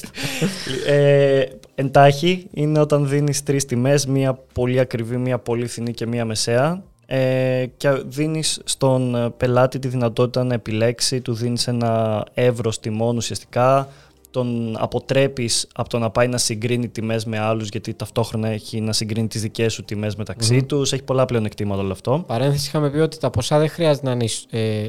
[0.87, 1.43] Ε,
[1.75, 6.83] εντάχει είναι όταν δίνεις τρεις τιμές, μία πολύ ακριβή, μία πολύ φθηνή και μία μεσαία.
[7.05, 13.87] Ε, και δίνεις στον πελάτη τη δυνατότητα να επιλέξει, του δίνεις ένα εύρος τιμών ουσιαστικά,
[14.35, 18.93] τον αποτρέπεις από το να πάει να συγκρίνει τιμές με άλλους γιατί ταυτόχρονα έχει να
[18.93, 20.67] συγκρίνει τις δικές σου τιμές μεταξύ mm-hmm.
[20.67, 22.23] τους, έχει πολλά πλέον εκτίματα όλο αυτό.
[22.27, 24.83] Παρένθεση είχαμε πει ότι τα ποσά δεν χρειάζεται να είναι ε,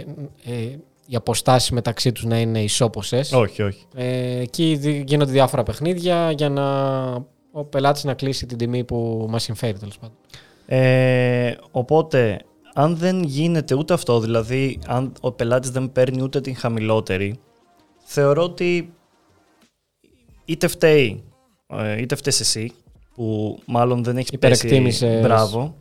[0.45, 3.33] ε, οι αποστάσεις μεταξύ τους να είναι ισόποσες.
[3.33, 3.85] Όχι, όχι.
[3.95, 6.65] Ε, εκεί γίνονται διάφορα παιχνίδια για να
[7.53, 10.17] ο πελάτης να κλείσει την τιμή που μας συμφέρει τέλος πάντων.
[10.67, 12.41] Ε, οπότε,
[12.75, 17.38] αν δεν γίνεται ούτε αυτό, δηλαδή αν ο πελάτης δεν παίρνει ούτε την χαμηλότερη,
[18.05, 18.92] θεωρώ ότι
[20.46, 21.22] είτε φταίει,
[21.66, 22.72] ε, είτε φταίεις εσύ,
[23.14, 25.74] που μάλλον δεν έχεις πέσει μπράβο,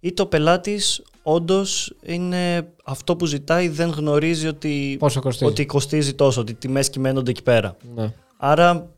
[0.00, 5.50] είτε ο πελάτης όντως είναι αυτό που ζητάει, δεν γνωρίζει ότι, κοστίζει.
[5.50, 7.76] ότι κοστίζει τόσο, ότι οι τιμές κυμαίνονται εκεί πέρα.
[7.94, 8.12] Ναι.
[8.36, 8.90] Άρα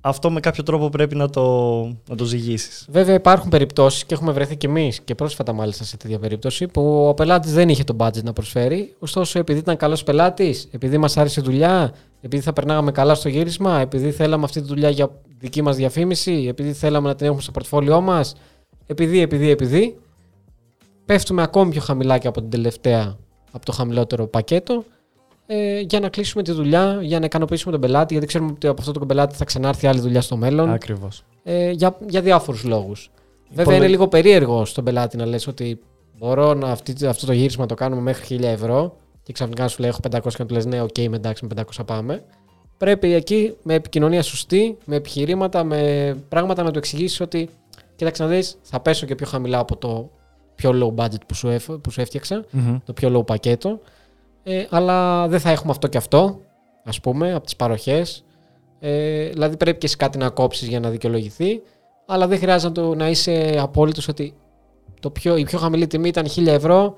[0.00, 2.86] αυτό με κάποιο τρόπο πρέπει να το, να το ζυγίσεις.
[2.90, 7.08] Βέβαια, υπάρχουν περιπτώσεις και έχουμε βρεθεί κι εμείς και πρόσφατα μάλιστα σε τέτοια περίπτωση που
[7.08, 8.94] ο πελάτης δεν είχε το budget να προσφέρει.
[8.98, 11.92] Ωστόσο, επειδή ήταν καλός πελάτης, επειδή μας άρεσε η δουλειά,
[12.24, 16.46] επειδή θα περνάγαμε καλά στο γύρισμα, επειδή θέλαμε αυτή τη δουλειά για δική μας διαφήμιση,
[16.48, 18.34] επειδή θέλαμε να την έχουμε στο πορτφόλιό μας,
[18.86, 19.98] επειδή, επειδή, επειδή,
[21.04, 23.16] πέφτουμε ακόμη πιο χαμηλά και από την τελευταία,
[23.50, 24.84] από το χαμηλότερο πακέτο
[25.46, 28.80] ε, για να κλείσουμε τη δουλειά, για να ικανοποιήσουμε τον πελάτη, γιατί ξέρουμε ότι από
[28.80, 30.70] αυτό τον πελάτη θα ξανάρθει άλλη δουλειά στο μέλλον.
[30.70, 31.24] Ακριβώς.
[31.42, 33.10] Ε, για, για διάφορους λόγους.
[33.54, 35.78] Βέβαια, είναι λίγο περίεργο στον πελάτη να λες ότι
[36.18, 39.90] μπορώ να αυτή, αυτό το γύρισμα το κάνουμε μέχρι 1000 ευρώ και ξαφνικά σου λέει
[39.90, 42.24] έχω 500 και να του λες ναι, OK, okay, με εντάξει, με 500 πάμε.
[42.76, 47.48] Πρέπει εκεί με επικοινωνία σωστή, με επιχειρήματα, με πράγματα να του εξηγήσεις ότι
[47.96, 50.10] κοίταξε να δεις, θα πέσω και πιο χαμηλά από το
[50.54, 52.76] πιο low budget που σου, που σου έφτιαξα, mm-hmm.
[52.84, 53.80] το πιο low πακέτο.
[54.42, 56.40] Ε, αλλά δεν θα έχουμε αυτό και αυτό,
[56.84, 58.24] ας πούμε, από τις παροχές.
[58.80, 61.62] Ε, δηλαδή πρέπει και εσύ κάτι να κόψεις για να δικαιολογηθεί,
[62.06, 64.34] αλλά δεν χρειάζεται να, το, να είσαι απόλυτος ότι
[65.00, 66.94] το πιο, η πιο χαμηλή τιμή ήταν 1000 ευρώ,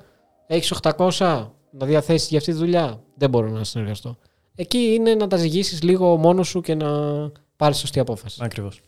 [0.46, 3.02] έχεις 800 να διαθέσεις για αυτή τη δουλειά.
[3.14, 4.16] Δεν μπορώ να συνεργαστώ.
[4.54, 6.88] Εκεί είναι να τα ζυγίσεις λίγο μόνος σου και να
[7.56, 8.38] πάρεις σωστή απόφαση.
[8.42, 8.80] Ακριβώς.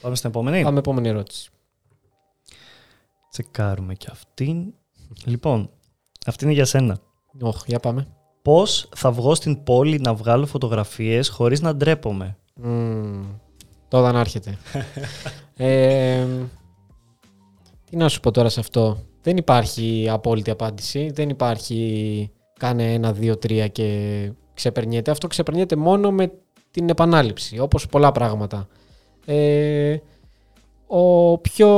[0.00, 0.62] Πάμε στην επόμενη.
[0.62, 1.50] Πάμε επόμενη ερώτηση.
[3.30, 4.74] Τσεκάρουμε και αυτήν.
[5.24, 5.70] λοιπόν,
[6.26, 6.98] αυτή είναι για σένα.
[7.40, 8.06] Όχι, για πάμε.
[8.42, 13.24] Πώς θα βγω στην πόλη να βγάλω φωτογραφίες χωρίς να ντρέπομαι; Mm,
[13.88, 14.58] τώρα να έρχεται.
[15.56, 16.26] ε,
[17.94, 21.10] τι να σου πω τώρα σε αυτό; Δεν υπάρχει απόλυτη απάντηση.
[21.14, 25.10] Δεν υπάρχει κάνε ένα, δύο, τρία και ξεπερνιέται.
[25.10, 26.32] Αυτό ξεπερνιέται μόνο με
[26.70, 28.68] την επανάληψη, όπως πολλά πράγματα.
[29.26, 29.96] Ε,
[30.86, 31.68] ο πιο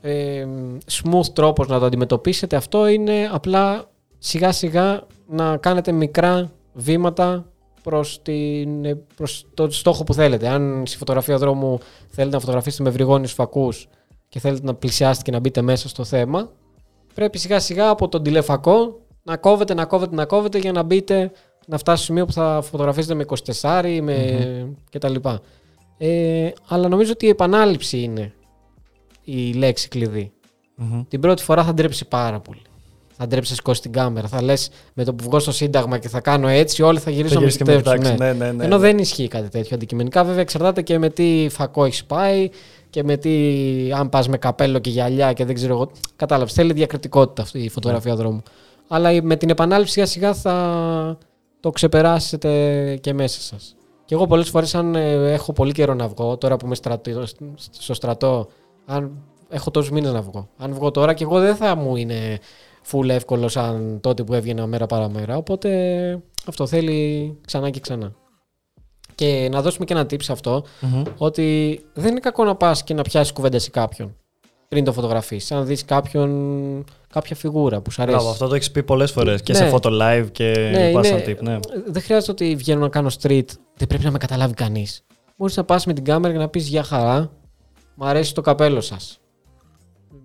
[0.00, 0.46] ε,
[0.90, 7.46] smooth τρόπος να το αντιμετωπίσετε αυτό είναι απλά σιγά σιγά να κάνετε μικρά βήματα
[7.82, 10.48] προς, την, προς το στόχο που θέλετε.
[10.48, 13.88] Αν στη φωτογραφία δρόμου θέλετε να φωτογραφίσετε με βρυγόνιους φακούς
[14.28, 16.50] και θέλετε να πλησιάσετε και να μπείτε μέσα στο θέμα,
[17.14, 21.30] πρέπει σιγά σιγά από τον τηλεφακό να κόβετε, να κόβετε, να κόβετε για να μπείτε,
[21.66, 23.24] να φτάσετε στο σημείο που θα φωτογραφίσετε με
[23.62, 25.14] 24 με κτλ.
[25.98, 28.32] Ε, αλλά νομίζω ότι η επανάληψη είναι
[29.24, 29.88] η λέξη
[31.08, 32.62] Την πρώτη φορά θα ντρέψει πάρα πολύ.
[33.16, 34.28] θα ντρέψεις να σηκώσεις την κάμερα.
[34.28, 37.28] Θα λες με το που βγω στο Σύνταγμα και θα κάνω έτσι, όλοι θα γυρίσουν
[37.28, 38.02] Θα να με γυρίσεις και με κοιτάξουν.
[38.12, 38.22] κοιτάξει.
[38.22, 38.32] Ναι.
[38.32, 38.64] Ναι, ναι, ναι.
[38.64, 40.24] Ενώ δεν ισχύει κάτι τέτοιο αντικειμενικά.
[40.24, 42.48] Βέβαια, εξαρτάται και με τι φακό έχεις πάει
[42.90, 43.32] και με τι.
[43.92, 45.90] αν πας με καπέλο και γυαλιά και δεν ξέρω εγώ.
[46.16, 46.52] Κατάλαβες.
[46.52, 48.18] Θέλει διακριτικότητα αυτή η φωτογραφία Ναι.
[48.18, 48.42] δρόμου.
[48.88, 51.18] Αλλά με την επανάληψη σιγά σιγά θα
[51.60, 53.76] το ξεπεράσετε και μέσα σας.
[54.04, 57.24] Και εγώ πολλές φορές, αν ε, έχω πολύ καιρό να βγω, τώρα που είμαι στρατό,
[57.70, 58.48] στο στρατό,
[58.86, 59.12] αν
[59.48, 60.48] έχω τόσους μήνες να βγω.
[60.56, 62.38] Αν βγω τώρα και εγώ δεν θα μου είναι
[62.90, 65.36] full εύκολο σαν τότε που έβγαινα μέρα παραμέρα.
[65.36, 65.70] Οπότε
[66.46, 68.12] αυτό θέλει ξανά και ξανά.
[69.18, 71.02] Και να δώσουμε και ένα tip σε αυτό, Μμμ.
[71.16, 74.16] ότι δεν είναι κακό να πας και να πιάσεις κουβέντα σε κάποιον
[74.68, 75.54] πριν το φωτογραφίσει.
[75.54, 78.16] Αν δεις κάποιον, κάποια φιγούρα που σου αρέσει.
[78.16, 79.58] Μπράβο, αυτό το έχεις πει πολλές φορές και Ναι.
[79.58, 81.38] σε photo live και Ναι, πας είναι- σαν tip.
[81.42, 81.58] Ναι.
[81.86, 83.44] Δεν χρειάζεται ότι βγαίνω να κάνω street,
[83.76, 85.04] δεν πρέπει να με καταλάβει κανείς.
[85.36, 87.30] Μπορείς να πας με την κάμερα και να πεις για χαρά,
[87.94, 89.18] μου αρέσει το καπέλο σας.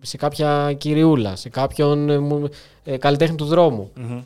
[0.01, 2.49] Σε κάποια κυριούλα, σε κάποιον ε, μου-
[2.84, 3.91] ε, καλλιτέχνη του δρόμου.
[3.97, 4.21] Μμμ.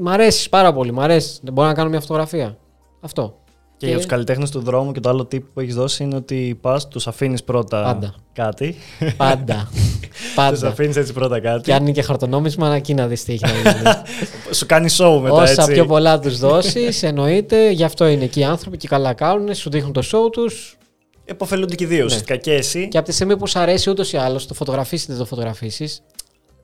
[0.00, 1.40] Μ' αρέσεις πάρα πολύ, μ' αρέσεις.
[1.42, 2.56] Δεν μπορώ να κάνω μια φωτογραφία.
[3.00, 3.36] Αυτό.
[3.82, 6.58] Και για τους καλλιτέχνες του δρόμου και το άλλο tip που έχεις δώσει είναι ότι
[6.60, 8.14] πας, τους αφήνεις πρώτα Πάντα.
[8.32, 8.76] κάτι.
[9.16, 9.68] Πάντα.
[9.72, 10.68] Τους Πάντα.
[10.68, 11.62] αφήνεις έτσι πρώτα κάτι.
[11.62, 13.82] Και αν είναι και χαρτονόμισμα, να εκεί να δεις τι έχει να γίνει.
[14.56, 15.72] Σου κάνει show μετά Όσα έτσι.
[15.72, 17.70] πιο πολλά τους δώσεις, εννοείται.
[17.70, 19.54] Γι' αυτό είναι εκεί οι άνθρωποι και καλά κάνουν.
[19.54, 20.76] Σου δείχνουν το show τους.
[21.24, 22.88] Εποφελούνται και οι δύο ουσιαστικά και εσύ.
[22.88, 25.24] Και από τη στιγμή που σου αρέσει ούτως ή άλλως το φωτογραφίσεις ή δεν το
[25.24, 26.02] φωτογραφίσεις,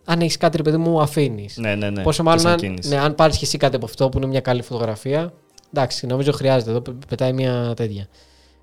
[0.04, 1.56] αν έχεις κάτι, ρε παιδί μου, αφήνεις.
[1.56, 2.02] Ναι, ναι, ναι.
[2.02, 2.88] Πόσο Και μάλλον σαν αν, κίνηση.
[2.88, 5.32] ναι, αν πάρεις και εσύ κάτι από αυτό που είναι μια καλή φωτογραφία.
[5.72, 6.70] Εντάξει, νομίζω χρειάζεται.
[6.70, 8.06] Εδώ πε- πετάει μια τέτοια.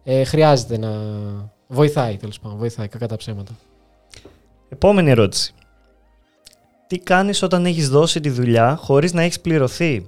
[0.04, 0.92] Ε, χρειάζεται να.
[1.68, 2.58] Βοηθάει τέλος πάντων.
[2.58, 3.52] Βοηθάει κακά τα ψέματα.
[4.70, 5.54] Επόμενη ερώτηση.
[6.88, 10.08] Τι κάνεις όταν έχεις δώσει τη δουλειά χωρίς να έχεις πληρωθεί;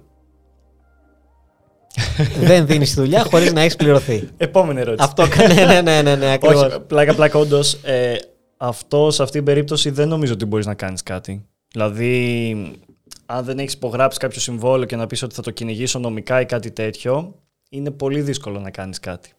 [2.40, 4.30] δεν δίνεις τη δουλειά χωρίς να έχεις πληρωθεί.
[4.38, 5.08] Επόμενη ερώτηση.
[5.10, 5.54] αυτό κάνει.
[5.54, 6.62] Ναι, ναι, ναι, ναι, ναι ακριβώς.
[6.62, 7.74] Όχι, πλάκα πλάκα όντως.
[7.74, 8.16] Ε,
[8.58, 11.46] αυτό σε αυτή την περίπτωση δεν νομίζω ότι μπορείς να κάνεις κάτι.
[11.72, 12.82] Δηλαδή,
[13.30, 16.46] αν δεν έχεις υπογράψει κάποιο συμβόλαιο και να πεις ότι θα το κυνηγήσω νομικά ή
[16.46, 17.36] κάτι τέτοιο,
[17.70, 19.32] είναι πολύ δύσκολο να κάνεις κάτι.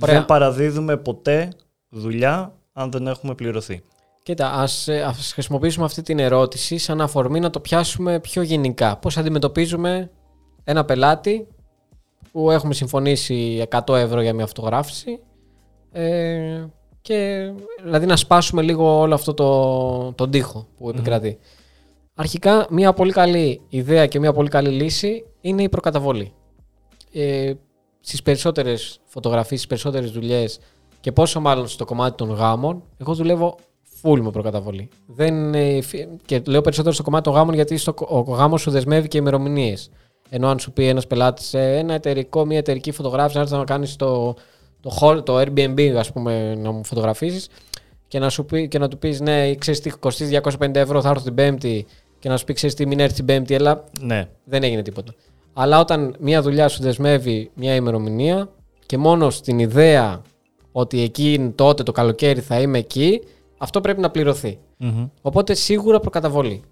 [0.00, 0.14] Ωραία.
[0.14, 1.48] Δεν παραδίδουμε ποτέ
[1.88, 3.82] δουλειά αν δεν έχουμε πληρωθεί.
[4.22, 8.96] Κοίτα, ας, ε, ας χρησιμοποιήσουμε αυτή την ερώτηση σαν αφορμή να το πιάσουμε πιο γενικά.
[8.96, 10.10] Πώς αντιμετωπίζουμε
[10.64, 11.46] ένα πελάτη
[12.32, 15.20] που έχουμε συμφωνήσει 100 ευρώ για μια φωτογράφηση
[15.92, 16.64] ε,
[17.00, 17.50] και
[17.82, 21.38] δηλαδή να σπάσουμε λίγο όλο αυτό το, τον τοίχο που επικρατεί.
[22.20, 26.32] Αρχικά, μια πολύ καλή ιδέα και μια πολύ καλή λύση είναι η προκαταβολή.
[27.12, 27.52] Ε,
[28.00, 30.58] στις περισσότερες φωτογραφίες, στις περισσότερες δουλειές
[31.00, 33.56] και πόσο μάλλον στο κομμάτι των γάμων, εγώ δουλεύω
[34.02, 34.88] full με προκαταβολή.
[35.06, 38.70] Δεν, ε, φι- και λέω περισσότερο στο κομμάτι των γάμων γιατί στο, ο γάμος σου
[38.70, 39.90] δεσμεύει και ημερομηνίες.
[40.28, 43.96] Ενώ αν σου πει ένας πελάτης ένα εταιρικό, μια εταιρική φωτογράφηση, να έρθεις να κάνεις
[43.96, 44.34] το,
[44.80, 47.48] το, hall, το Airbnb, ας πούμε, να μου φωτογραφίσει
[48.08, 51.08] και να, σου πει, και να του πεις ναι, ξέρεις τι κοστίζει 250 ευρώ, θα
[51.08, 51.86] έρθω την Πέμπτη
[52.18, 54.28] και να σου πει ξέρεις τι, μην έρθει την Πέμπτη, αλλά Ναι.
[54.44, 55.14] δεν έγινε τίποτα.
[55.52, 58.48] Αλλά όταν μια δουλειά σου δεσμεύει μια ημερομηνία
[58.86, 60.22] και μόνο στην ιδέα
[60.72, 63.20] ότι εκεί τότε το καλοκαίρι θα είμαι εκεί,
[63.58, 64.58] αυτό πρέπει να πληρωθεί.
[64.76, 65.06] Μμμ.
[65.22, 66.62] Οπότε σίγουρα προκαταβολή.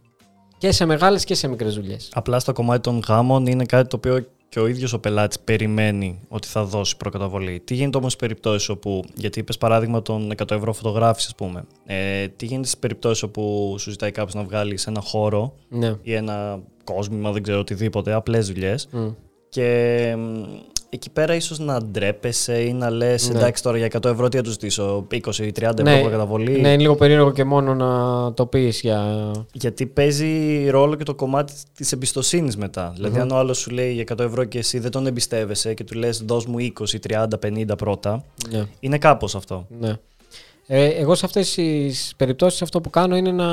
[0.59, 2.09] Και σε μεγάλες και σε μικρές δουλειές.
[2.13, 6.21] Απλά στο κομμάτι των γάμων είναι κάτι το οποίο και ο ίδιος ο πελάτης περιμένει
[6.29, 7.61] ότι θα δώσει προκαταβολή.
[7.65, 11.65] Τι γίνεται όμως στις περιπτώσεις όπου, γιατί είπες παράδειγμα των 100 ευρώ φωτογράφηση ας πούμε,
[11.87, 15.95] ε, τι γίνεται στις περιπτώσεις όπου σου ζητάει κάποιος να βγάλεις ένα χώρο Ναι.
[16.03, 19.09] ή ένα κόσμημα, δεν ξέρω οτιδήποτε, απλές δουλειές Μμ.
[19.49, 20.43] και μ,
[20.97, 23.39] εκεί πέρα ίσως να ντρέπεσαι ή να λες Ναι.
[23.39, 26.51] εντάξει τώρα για 100 ευρώ τι θα τους ζητήσω, 20-30 Ναι, ευρώ προκαταβολή.
[26.51, 29.31] Ναι, είναι λίγο περίεργο και μόνο να το πεις για...
[29.53, 32.93] Γιατί παίζει ρόλο και το κομμάτι της εμπιστοσύνης μετά.
[32.95, 35.85] Δηλαδή, αν ο άλλος σου λέει για 100 ευρώ και εσύ δεν τον εμπιστεύεσαι και
[35.85, 38.65] του λες δώσ' μου 20, 30, 50 πρώτα, Ναι.
[38.81, 39.67] είναι κάπως αυτό.
[39.81, 39.93] Ναι.
[40.69, 43.47] Ε, εγώ σε αυτές τις περιπτώσεις αυτό που κάνω είναι να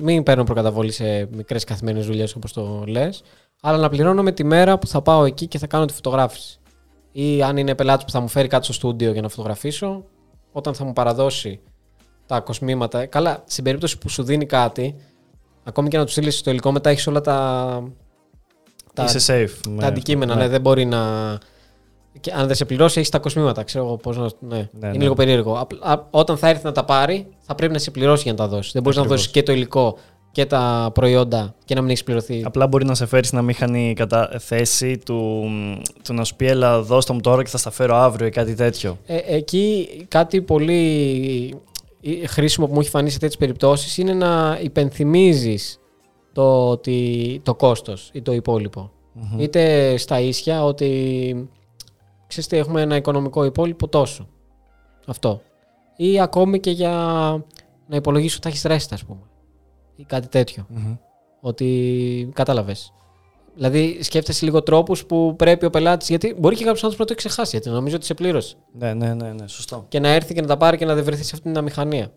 [0.00, 3.22] μην παίρνω προκαταβολή σε μικρές καθημερινές δουλειές όπως το λες,
[3.60, 6.58] αλλά να πληρώνω με τη μέρα που θα πάω εκεί και θα κάνω τη φωτογράφηση.
[7.18, 10.04] Ή αν είναι πελάτης που θα μου φέρει κάτι στο στούντιο για να φωτογραφίσω,
[10.52, 11.60] όταν θα μου παραδώσει
[12.26, 13.06] τα κοσμήματα.
[13.06, 14.96] Καλά, στην περίπτωση που σου δίνει κάτι,
[15.64, 17.82] ακόμη και να τους στείλεις το υλικό, μετά έχεις όλα τα.
[18.94, 19.68] τα Είσαι safe.
[19.68, 20.44] με τα αντικείμενα, αυτό.
[20.44, 20.98] ναι, δεν μπορεί να.
[22.20, 23.62] Και αν δεν σε πληρώσει, έχεις τα κοσμήματα.
[23.62, 24.22] Ξέρω εγώ πώς να.
[24.22, 24.56] Ναι.
[24.56, 24.98] Ναι, είναι ναι.
[25.02, 25.58] λίγο περίεργο.
[25.58, 28.48] Απλά, όταν θα έρθει να τα πάρει, θα πρέπει να σε πληρώσει για να τα
[28.48, 28.72] δώσεις.
[28.72, 29.24] Δεν μπορείς να Ακριβώς.
[29.24, 29.98] δώσεις και το υλικό
[30.36, 32.42] και τα προϊόντα και να μην έχεις πληρωθεί.
[32.44, 35.44] Απλά μπορεί να σε φέρεις στην αμήχανη κατά θέση του,
[36.04, 38.30] του να σου πει έλα δώσ' τα μου τώρα και θα στα φέρω αύριο ή
[38.30, 38.98] κάτι τέτοιο.
[39.06, 41.54] Ε, εκεί κάτι πολύ
[42.02, 45.80] ε, χρήσιμο που μου έχει φανεί σε τέτοιες περιπτώσεις είναι να υπενθυμίζεις
[46.32, 48.90] το, ότι, το κόστος ή το υπόλοιπο.
[49.12, 49.40] Μμμ.
[49.40, 51.48] Είτε στα ίσια ότι
[52.26, 54.28] ξέρεις τι, έχουμε ένα οικονομικό υπόλοιπο τόσο.
[55.06, 55.42] Αυτό.
[55.96, 56.90] Ή ακόμη και για
[57.86, 59.20] να υπολογίσω ότι θα έχεις ρέστα, ας πούμε.
[59.96, 60.66] Ή κάτι τέτοιο.
[60.68, 60.96] Μμμ.
[61.40, 62.92] Ότι κατάλαβες.
[63.54, 66.08] Δηλαδή, σκέφτεσαι λίγο τρόπους που πρέπει ο πελάτης.
[66.08, 67.50] Γιατί μπορεί και κάποιος άνθρωπος να το έχει ξεχάσει.
[67.50, 68.56] Γιατί νομίζω ότι σε πλήρωσε.
[68.72, 69.84] Ναι, ναι, ναι, ναι, σωστό.
[69.88, 72.12] Και να έρθει και να τα πάρει και να δεν βρεθεί σε αυτήν την αμηχανία.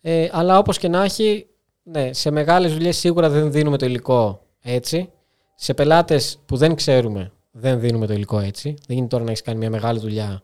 [0.00, 1.46] Ε, αλλά όπως και να έχει,
[1.82, 5.10] ναι, σε μεγάλες δουλειές σίγουρα δεν δίνουμε το υλικό έτσι.
[5.54, 8.68] Σε πελάτες που δεν ξέρουμε, δεν δίνουμε το υλικό έτσι.
[8.68, 10.42] Δεν γίνεται τώρα να έχεις κάνει μια μεγάλη δουλειά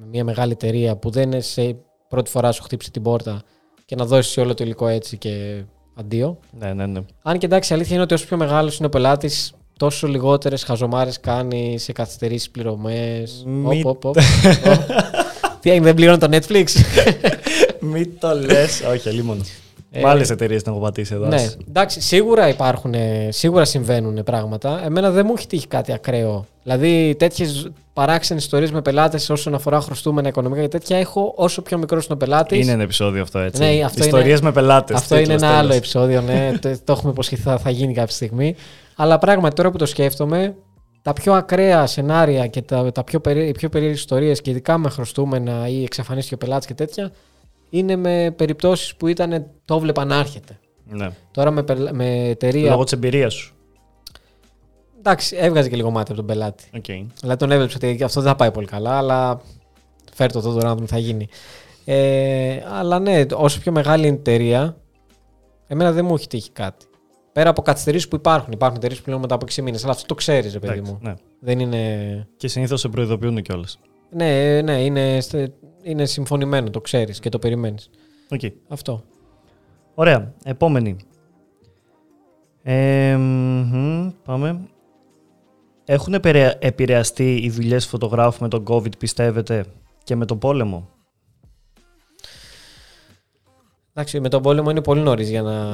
[0.00, 1.76] με μια μεγάλη εταιρεία που δεν είναι σε
[2.08, 3.42] πρώτη φορά σου χτύψει την πόρτα
[3.84, 5.64] και να δώσεις όλο το υλικό έτσι και
[6.00, 6.38] αντίο.
[6.58, 7.00] Ναι, ναι, ναι.
[7.22, 10.62] Αν και εντάξει, η αλήθεια είναι ότι όσο πιο μεγάλος είναι ο πελάτης, τόσο λιγότερες
[10.64, 13.42] χαζομάρες κάνει σε καθυστερήσεις πληρωμές.
[13.46, 13.84] Μη-
[15.60, 16.64] Τι έγινε, δεν πληρώνω το Netflix;
[17.80, 18.82] Μην το λες.
[18.90, 19.42] Όχι, αλίμονο.
[19.92, 21.26] Ε, Με άλλες εταιρείες την έχω πατήσει εδώ.
[21.26, 22.94] ναι, εντάξει, σίγουρα υπάρχουν,
[23.28, 24.84] σίγουρα συμβαίνουν πράγματα.
[24.84, 26.46] Εμένα δεν μου έχει τύχει κάτι ακραίο.
[26.62, 31.78] Δηλαδή, τέτοιες παράξενες ιστορίες με πελάτες όσον αφορά χρωστούμενα οικονομικά και τέτοια έχω όσο πιο
[31.78, 32.58] μικρός είναι ο πελάτης.
[32.62, 33.62] Είναι ένα επεισόδιο αυτό έτσι.
[33.62, 34.96] Ναι, αυτό Ιστορίες είναι- με πελάτες.
[34.96, 36.52] Αυτό είναι ένα άλλο επεισόδιο, ναι.
[36.62, 38.54] το, το έχουμε υποσχεθεί, θα, θα γίνει κάποια στιγμή.
[38.96, 40.54] Αλλά πράγματι, τώρα που το σκέφτομαι,
[41.02, 44.78] τα πιο ακραία σενάρια και τα, τα πιο, περί, οι πιο περίεργες ιστορίες και ειδικά
[44.78, 47.10] με χρωστούμενα ή εξαφανίστηκε ο πελάτης και τέτοια,
[47.70, 50.58] είναι με περιπτώσεις που ήταν το βλέπα να έρχεται.
[50.84, 51.08] Ναι.
[51.30, 52.70] Τώρα με, πελα- με εταιρεία.
[52.70, 53.54] Λόγω της εμπειρίας σου.
[54.98, 56.64] Εντάξει, έβγαζε και λίγο μάτι από τον πελάτη.
[56.76, 57.06] Okay.
[57.20, 59.40] Δηλαδή τον έβλεψε ότι αυτό δεν θα πάει πολύ καλά, αλλά
[60.12, 61.28] φέρ το εδώ τώρα να δούμε τι θα γίνει.
[61.84, 64.76] Ε, αλλά ναι, όσο πιο μεγάλη είναι η εταιρεία,
[65.66, 66.86] εμένα δεν μου έχει τύχει κάτι.
[67.32, 68.52] Πέρα από καθυστερήσεις που υπάρχουν.
[68.52, 70.98] Υπάρχουν εταιρείες που πλέον μετά από 6 μήνες, αλλά αυτό το ξέρεις, ρε παιδί μου.
[71.02, 71.14] Ναι.
[71.40, 72.28] Δεν είναι.
[72.36, 73.78] Και συνήθως σε προειδοποιούν κιόλας.
[74.10, 75.52] Ναι, ναι, είναι, στε-
[75.82, 77.90] είναι συμφωνημένο, το ξέρεις και το περιμένεις.
[78.30, 78.52] Okay.
[78.68, 79.02] Αυτό.
[79.94, 80.34] Ωραία.
[80.44, 80.96] Επόμενη.
[82.62, 84.60] Ε, μμμ, πάμε.
[85.84, 89.64] Έχουν επηρεα- επηρεαστεί οι δουλειές φωτογράφου με τον COVID, πιστεύετε,
[90.04, 90.88] και με τον πόλεμο;
[93.92, 95.64] Εντάξει, με τον πόλεμο είναι πολύ νωρίς για να.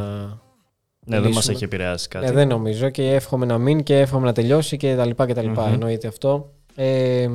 [1.08, 1.54] Ναι, δεν μας Λύσουμε.
[1.54, 2.24] έχει επηρεάσει κάτι.
[2.26, 5.34] Ναι, δεν νομίζω και εύχομαι να μείνει και εύχομαι να τελειώσει και τα λοιπά και
[5.34, 5.66] τα λοιπά.
[5.66, 5.72] Μμμ.
[5.72, 6.52] Εννοείται αυτό.
[6.74, 7.28] Ε,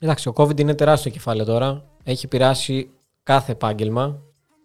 [0.00, 1.84] εντάξει, ο COVID είναι τεράστιο κεφάλαιο τώρα.
[2.04, 2.90] Έχει πειράσει
[3.22, 4.22] κάθε επάγγελμα.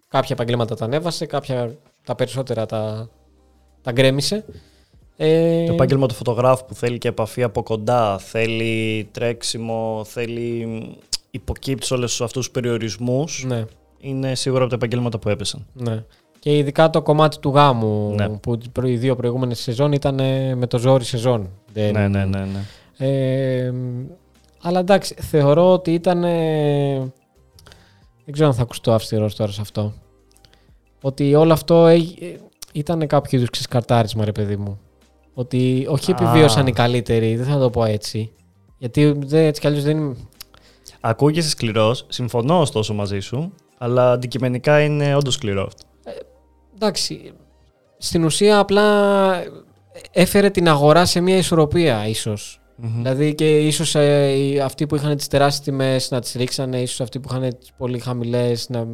[0.07, 3.09] Κάποια επαγγέλματα τα ανέβασε, κάποια τα περισσότερα τα,
[3.81, 4.45] τα γκρέμισε.
[5.17, 10.67] Ε, Το επάγγελμα του φωτογράφου που θέλει και επαφή από κοντά, θέλει τρέξιμο, θέλει
[11.31, 13.65] υποκύπτει όλους αυτούς τους περιορισμούς, ναι,
[13.99, 15.65] είναι σίγουρα από τα επαγγέλματα που έπεσαν.
[15.73, 16.03] ναι.
[16.39, 18.29] Και ειδικά το κομμάτι του γάμου Ναι.
[18.29, 21.49] που οι δύο προηγούμενες σεζόν ήταν ε, με το ζόρι σεζόν.
[21.73, 22.39] Δεν- Ναι, ναι, ναι.
[22.45, 22.59] ναι.
[22.97, 23.73] Ε,
[24.67, 26.23] αλλά εντάξει, θεωρώ ότι ήταν.
[26.23, 26.97] ε,
[28.25, 29.93] δεν ξέρω αν θα ακουστώ αυστηρό τώρα σε αυτό.
[31.01, 31.99] Ότι όλο αυτό ε,
[32.73, 34.79] ήταν κάποιο είδους ξεσκαρτάρισμα, ρε παιδί μου.
[35.33, 36.15] Ότι όχι Α.
[36.19, 38.31] επιβίωσαν οι καλύτεροι, δεν θα το πω έτσι.
[38.77, 40.15] Γιατί δεν, έτσι κι αλλιώς δεν είναι.
[40.99, 45.85] Ακούγεσαι σκληρός, συμφωνώ ωστόσο μαζί σου, αλλά αντικειμενικά είναι όντως σκληρό αυτό.
[46.75, 47.31] Εντάξει.
[47.97, 49.43] Στην ουσία απλά
[50.11, 52.59] έφερε την αγορά σε μια ισορροπία, ίσως.
[52.75, 52.95] Μμμ.
[52.95, 53.95] Δηλαδή και ίσως
[54.63, 57.99] αυτοί που είχαν τις τεράστιες τιμές να τις ρίξανε, ίσως αυτοί που είχαν τι πολύ
[57.99, 58.69] χαμηλές.
[58.69, 58.87] Να...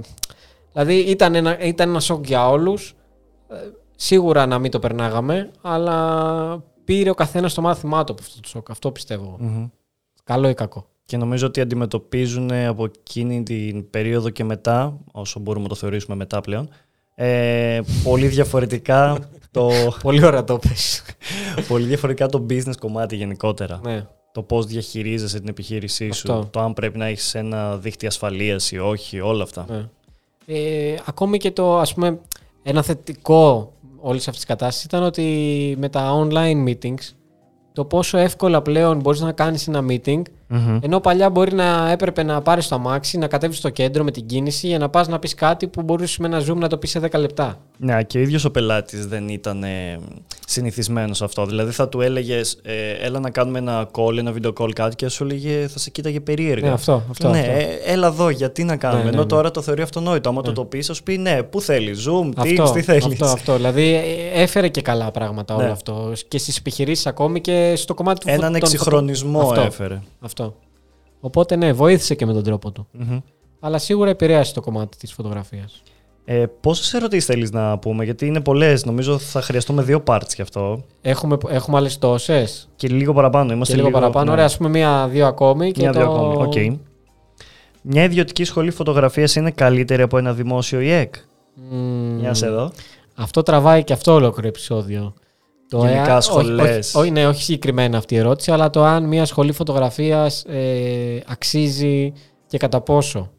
[0.71, 2.95] Δηλαδή ήταν ένα, ήταν ένα σοκ για όλους.
[3.95, 8.47] Σίγουρα να μην το περνάγαμε, αλλά πήρε ο καθένας το μάθημά του από αυτό το
[8.47, 8.69] σοκ.
[8.69, 9.37] Αυτό πιστεύω.
[9.39, 9.67] Μμμ.
[10.23, 10.85] Καλό ή κακό.
[11.05, 16.15] Και νομίζω ότι αντιμετωπίζουν από εκείνη την περίοδο και μετά, όσο μπορούμε να το θεωρήσουμε
[16.15, 16.69] μετά πλέον,
[17.15, 19.69] ε, πολύ διαφορετικά το,
[20.03, 21.03] Πολύ ωραία το πες.
[21.67, 23.79] πολύ διαφορετικά το business κομμάτι γενικότερα.
[23.83, 24.05] ναι.
[24.33, 26.47] Το πώς διαχειρίζεσαι την επιχείρησή σου, Αυτό.
[26.51, 29.65] το αν πρέπει να έχεις ένα δίχτυ ασφαλείας ή όχι, όλα αυτά.
[29.69, 29.85] ναι.
[30.45, 32.19] Ε, ακόμη και το, ας πούμε,
[32.63, 37.13] ένα θετικό όλης αυτής της κατάστασης ήταν ότι με τα online meetings
[37.73, 40.21] το πόσο εύκολα πλέον μπορείς να κάνεις ένα meeting
[40.53, 40.77] Μμμ.
[40.81, 44.25] Ενώ παλιά μπορεί να έπρεπε να πάρεις το αμάξι, να κατέβεις στο κέντρο με την
[44.25, 46.89] κίνηση για να πας να πεις κάτι που μπορούσες με ένα zoom να το πεις
[46.89, 47.57] σε 10 λεπτά.
[47.77, 49.99] Ναι, και ο ίδιος ο πελάτης δεν ήταν ε,
[50.47, 51.45] συνηθισμένος σε αυτό.
[51.45, 55.07] Δηλαδή θα του έλεγες, ε, έλα να κάνουμε ένα call, ένα video call κάτι και
[55.09, 56.67] σου έλεγε, θα σε κοίταγε περίεργα.
[56.67, 57.03] Ναι, αυτό.
[57.09, 57.51] αυτό, ναι, αυτό.
[57.51, 59.27] ε, έλα εδώ, γιατί να κάνουμε; Ναι, ναι, Ενώ ναι.
[59.27, 60.29] τώρα το θεωρεί αυτονόητο.
[60.29, 60.55] Άμα το Ναι.
[60.55, 63.55] το πεις, θα σου πει ναι, πού θέλεις, Zoom, Teams, αυτό, τι θέλεις; αυτό, αυτό.
[63.55, 63.93] Δηλαδή
[64.33, 65.71] ε, έφερε και καλά πράγματα όλο Ναι.
[65.71, 66.11] αυτό.
[66.27, 69.99] Και στις επιχειρήσεις ακόμη και στο κομμάτι του Έναν φω- των εξυγχρονισμό φωτο- αυτό, έφερε.
[70.19, 70.40] Αυτό.
[71.19, 72.87] Οπότε ναι, βοήθησε και με τον τρόπο του.
[72.91, 73.19] Μμμ.
[73.59, 75.81] Αλλά σίγουρα επηρέασε το κομμάτι της φωτογραφίας.
[76.25, 78.85] Ε, Πόσες ερωτήσεις θέλεις να πούμε, Γιατί είναι πολλές.
[78.85, 80.83] Νομίζω θα χρειαστούμε δύο parts γι' αυτό.
[81.01, 82.69] Έχουμε, έχουμε άλλες τόσες.
[82.75, 83.47] Και λίγο παραπάνω.
[83.47, 84.25] Και Είμαστε λίγο, παραπάνω.
[84.25, 84.31] ναι.
[84.31, 85.71] Ωραία, ας πούμε μία-δύο ακόμη.
[85.71, 86.11] Και Μια-δύο το...
[86.11, 86.43] ακόμη.
[86.43, 86.79] Οκ.
[87.81, 91.15] Μια ιδιωτική σχολή φωτογραφίας είναι καλύτερη από ένα δημόσιο ΙΕΚ;
[91.55, 92.71] Μμμ, Μια σε εδώ.
[93.15, 95.13] Αυτό τραβάει και αυτό ολόκληρο επεισόδιο.
[95.79, 96.67] Γενικά εάν- σχολές.
[96.67, 100.43] Όχι, όχι, όχι, ναι, όχι συγκεκριμένα αυτή η ερώτηση, αλλά το αν μια σχολή φωτογραφίας
[100.45, 102.13] ε, αξίζει
[102.47, 103.31] και κατά πόσο.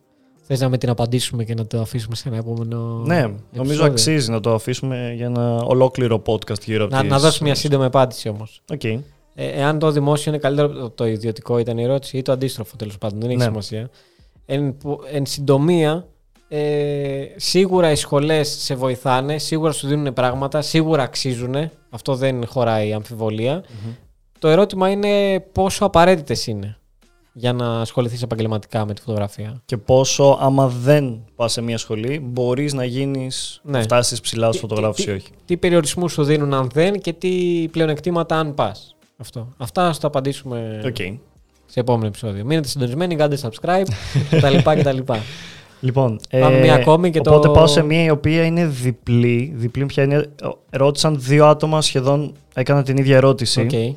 [0.46, 3.02] Θες να με την απαντήσουμε και να το αφήσουμε σε ένα επόμενο.
[3.06, 7.10] Ναι, νομίζω επεισόδιο; αξίζει να το αφήσουμε για ένα ολόκληρο podcast γύρω από Να, τις-
[7.10, 8.62] να δώσω μια σύντομη απάντηση όμως.
[8.72, 8.84] Οκ.
[8.84, 9.00] Ε,
[9.34, 12.76] εάν το δημόσιο είναι καλύτερο από το, το ιδιωτικό, ήταν η ερώτηση, ή το αντίστροφο
[12.76, 13.44] τέλος πάντων, δεν έχει Ναι.
[13.44, 13.90] σημασία.
[14.46, 16.06] Εν, που- εν συντομία,
[16.54, 21.54] ε, σίγουρα οι σχολές σε βοηθάνε, σίγουρα σου δίνουν πράγματα, σίγουρα αξίζουν.
[21.90, 23.64] Αυτό δεν χωράει αμφιβολία.
[24.38, 26.76] Το ερώτημα είναι πόσο απαραίτητες είναι
[27.32, 29.62] για να ασχοληθείς επαγγελματικά με τη φωτογραφία.
[29.64, 33.76] Και πόσο, άμα δεν πας σε μια σχολή, μπορείς να γίνεις, Ναι.
[33.78, 35.28] να φτάσεις ψηλά στου Τι- φωτογράφου τι- ή όχι.
[35.44, 38.96] Τι περιορισμούς σου δίνουν αν δεν και τι πλεονεκτήματα αν πας.
[39.16, 39.48] Αυτό.
[39.56, 40.96] Αυτά θα το απαντήσουμε Οκ.
[41.66, 42.44] σε επόμενο επεισόδιο.
[42.44, 43.86] Μείνετε συντονισμένοι, κάντε subscribe
[44.30, 44.98] κτλ.
[45.82, 45.86] κτλ.
[45.86, 49.52] Λοιπόν, Πάμε μία ακόμη και οπότε το- πάω σε μία η οποία είναι διπλή.
[49.56, 50.26] Διπλή ποια είναι.
[50.70, 53.60] Ρώτησαν δύο άτομα σχεδόν, έκαναν την ίδια ερώτηση.
[53.60, 53.96] Οκ.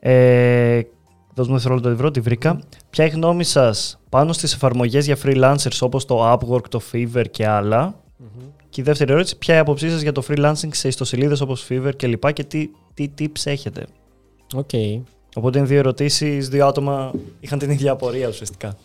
[0.00, 0.80] Ε,
[1.34, 2.60] δώσ' μου δευτερόλεπτο τη βρω, τη βρήκα.
[2.90, 7.24] Ποια είναι η γνώμη σας πάνω στις εφαρμογές για freelancers όπως το Upwork, το Fiverr
[7.30, 7.94] και άλλα;
[8.68, 11.66] Και η δεύτερη ερώτηση, ποια είναι η άποψή σας για το freelancing σε ιστοσελίδες όπως
[11.70, 13.86] Fiverr και λοιπά και τι, τι tips έχετε;
[14.54, 14.70] Οκ.
[15.34, 18.76] Οπότε είναι δύο ερωτήσεις, δύο άτομα είχαν την ίδια απορία ουσιαστικά.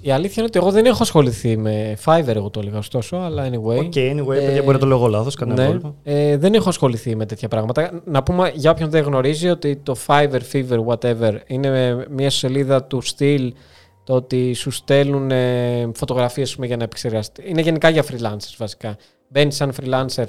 [0.00, 3.48] Η αλήθεια είναι ότι εγώ δεν έχω ασχοληθεί με Fiverr, εγώ το έλεγα ωστόσο, αλλά
[3.48, 3.78] anyway.
[3.78, 5.94] OK, anyway, Ε, παιδιά, μπορεί να το λέω εγώ λάθος, κανένα Ναι, πρόβλημα.
[6.02, 8.02] ε, δεν έχω ασχοληθεί με τέτοια πράγματα.
[8.04, 13.00] Να πούμε για όποιον δεν γνωρίζει ότι το Fiverr, Fiverr, whatever είναι μια σελίδα του
[13.00, 13.52] στυλ
[14.04, 17.42] το ότι σου στέλνουν ε, φωτογραφίες πούμε, για να επεξεργαστεί.
[17.46, 18.96] Είναι γενικά για freelancers βασικά.
[19.28, 20.24] Μπαίνεις σαν freelancer,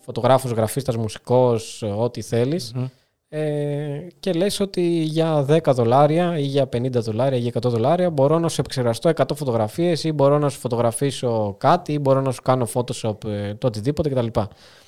[0.00, 2.84] φωτογράφος, γραφίστας, μουσικός, ε, ό,τι θέλεις Μμμ.
[3.36, 8.10] Ε, και λες ότι για 10 δολάρια ή για 50 δολάρια ή για 100 δολάρια
[8.10, 12.30] μπορώ να σου επεξεργαστώ 100 φωτογραφίες ή μπορώ να σου φωτογραφίσω κάτι ή μπορώ να
[12.30, 14.26] σου κάνω Photoshop ε, το οτιδήποτε κτλ.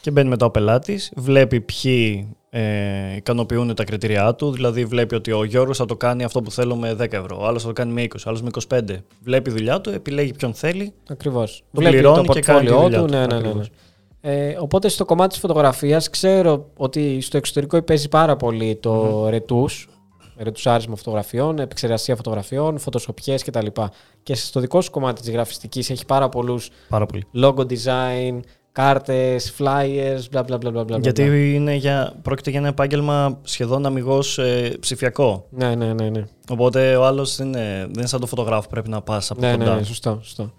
[0.00, 4.50] Και μπαίνει μετά ο πελάτης, βλέπει ποιοι ε, ικανοποιούν τα κριτήριά του.
[4.50, 7.46] Δηλαδή, βλέπει ότι ο Γιώργος θα το κάνει αυτό που θέλω με 10 ευρώ, ο
[7.46, 8.80] άλλος θα το κάνει με 20, ο άλλος με 25.
[9.22, 10.92] Βλέπει δουλειά του, επιλέγει ποιον θέλει.
[11.08, 11.62] Ακριβώς.
[11.72, 13.04] Του Βλέπει το πληρώνει και κάνει τη portfolio δουλειά του.
[13.04, 13.10] του.
[13.10, 13.64] Ναι, ναι, ναι, ναι.
[14.26, 14.52] Ακριβώς.
[14.52, 19.88] Ε, οπότε στο κομμάτι της φωτογραφίας ξέρω ότι στο εξωτερικό παίζει πάρα πολύ το ρετούς,
[20.38, 23.66] ρετουσάρισμα φωτογραφιών, επεξεργασία φωτογραφιών, φωτοσοπιές κτλ.
[24.22, 27.24] Και στο δικό σου κομμάτι της γραφιστικής έχει πάρα πολλούς Πάρα πολύ.
[27.34, 28.40] logo design,
[28.72, 30.98] κάρτες, flyers, μπλα μπλα μπλα μπλα μπλα.
[30.98, 35.46] Γιατί είναι για, πρόκειται για ένα επάγγελμα σχεδόν αμυγός ε, ψηφιακό.
[35.50, 36.24] Ναι, ναι, ναι, ναι.
[36.50, 39.50] Οπότε ο άλλος δεν είναι, δεν είναι σαν το φωτογράφο, πρέπει να πας από ναι,
[39.50, 39.74] ναι, κοντά.
[39.76, 40.52] ναι, σωστό, σωστό.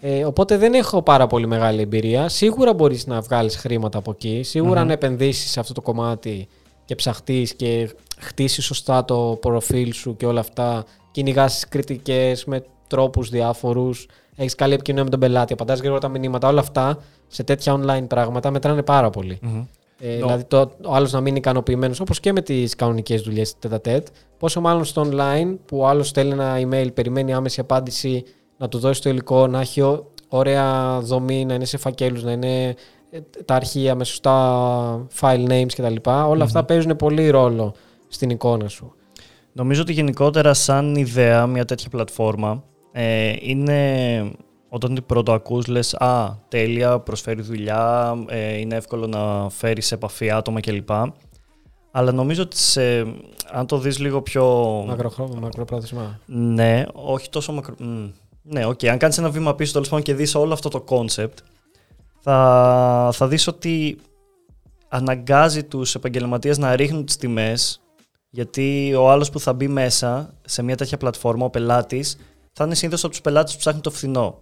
[0.00, 2.28] Ε, οπότε δεν έχω πάρα πολύ μεγάλη εμπειρία.
[2.28, 4.42] Σίγουρα μπορείς να βγάλεις χρήματα από εκεί.
[4.42, 6.48] Σίγουρα αν επενδύσεις σε αυτό το κομμάτι
[6.84, 12.64] και ψαχτείς και χτίσεις σωστά το προφίλ σου και όλα αυτά, κυνηγάς τις κριτικές με
[12.86, 17.42] τρόπους διάφορους, έχεις καλή επικοινωνία με τον πελάτη, απαντάς γρήγορα τα μηνύματα, όλα αυτά σε
[17.42, 19.38] τέτοια online πράγματα μετράνε πάρα πολύ.
[19.42, 19.64] Μμμ.
[20.00, 20.14] Ε, Ναι.
[20.14, 23.80] Δηλαδή το, ο άλλος να μην είναι ικανοποιημένος, όπως και με τις κανονικές δουλειές τέτα
[23.80, 24.06] τέτ.
[24.38, 28.24] Πόσο μάλλον στο online που ο άλλος στέλνει ένα email, περιμένει άμεση απάντηση,
[28.64, 32.32] να του δώσει το υλικό, να έχει ω- ωραία δομή, να είναι σε φακέλους, να
[32.32, 32.74] είναι
[33.10, 36.10] ε, τα αρχεία με σωστά file names κτλ.
[36.10, 37.74] Όλα αυτά παίζουν πολύ ρόλο
[38.08, 38.92] στην εικόνα σου.
[39.52, 44.30] Νομίζω ότι γενικότερα σαν ιδέα μια τέτοια πλατφόρμα ε, είναι
[44.68, 49.94] όταν την πρώτο ακούς λες «Α, τέλεια, προσφέρει δουλειά, ε, είναι εύκολο να φέρεις σε
[49.94, 50.90] επαφή άτομα κλπ».
[51.96, 52.98] Αλλά νομίζω ότι σε,
[53.52, 54.44] αν το δεις λίγο πιο...
[54.86, 56.18] Μακροχρό- Μακροπρόθεσμα.
[56.26, 57.74] Ναι, όχι τόσο μακρο...
[57.78, 58.06] Μμ.
[58.46, 58.84] Ναι, οκ.
[58.84, 61.34] Αν κάνεις ένα βήμα πίσω τέλος πάντων και δεις όλο αυτό το concept,
[62.20, 63.98] θα, θα δεις ότι
[64.88, 67.78] αναγκάζει τους επαγγελματίες να ρίχνουν τις τιμές
[68.30, 72.16] γιατί ο άλλος που θα μπει μέσα σε μια τέτοια πλατφόρμα, ο πελάτης,
[72.52, 74.38] θα είναι συνήθως από τους πελάτες που ψάχνουν το φθηνό.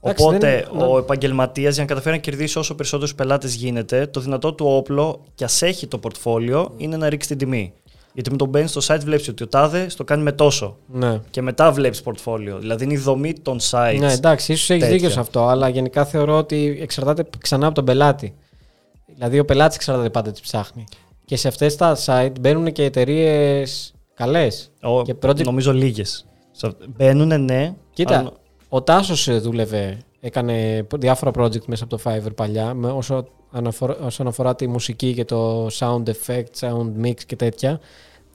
[0.00, 4.20] Εντάξει, Οπότε δεν- ο επαγγελματίας για να καταφέρει να κερδίσει όσο περισσότερους πελάτες γίνεται, το
[4.20, 7.72] δυνατό του όπλο, κι ας έχει το πορτφόλιο, είναι να ρίξει την τιμή.
[8.16, 10.76] Γιατί με τον μπαίνει στο site βλέπεις ότι ο τάδε στο κάνει με τόσο.
[10.86, 11.20] Ναι.
[11.30, 12.56] Και μετά βλέπεις portfolio.
[12.58, 13.96] Δηλαδή είναι η δομή των sites.
[13.98, 14.96] Ναι, εντάξει, ίσως έχεις τέτοια.
[14.96, 18.34] δίκιο σε αυτό, αλλά γενικά θεωρώ ότι εξαρτάται ξανά από τον πελάτη.
[19.14, 20.84] Δηλαδή, ο πελάτης εξαρτάται πάντα τι ψάχνει.
[21.24, 24.70] Και σε αυτές τα site μπαίνουν και εταιρείες καλές.
[24.82, 26.26] Ο- και project- Νομίζω λίγες.
[26.96, 27.74] Μπαίνουν, ναι.
[27.92, 28.32] Κοίτα, αλλά-
[28.68, 34.26] ο Τάσος δούλευε, έκανε διάφορα project μέσα από το Fiverr παλιά, με όσο αναφορά, όσον
[34.26, 37.80] αφορά τη μουσική και το sound effect, sound mix και τέτοια.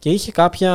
[0.01, 0.73] Και είχε κάποια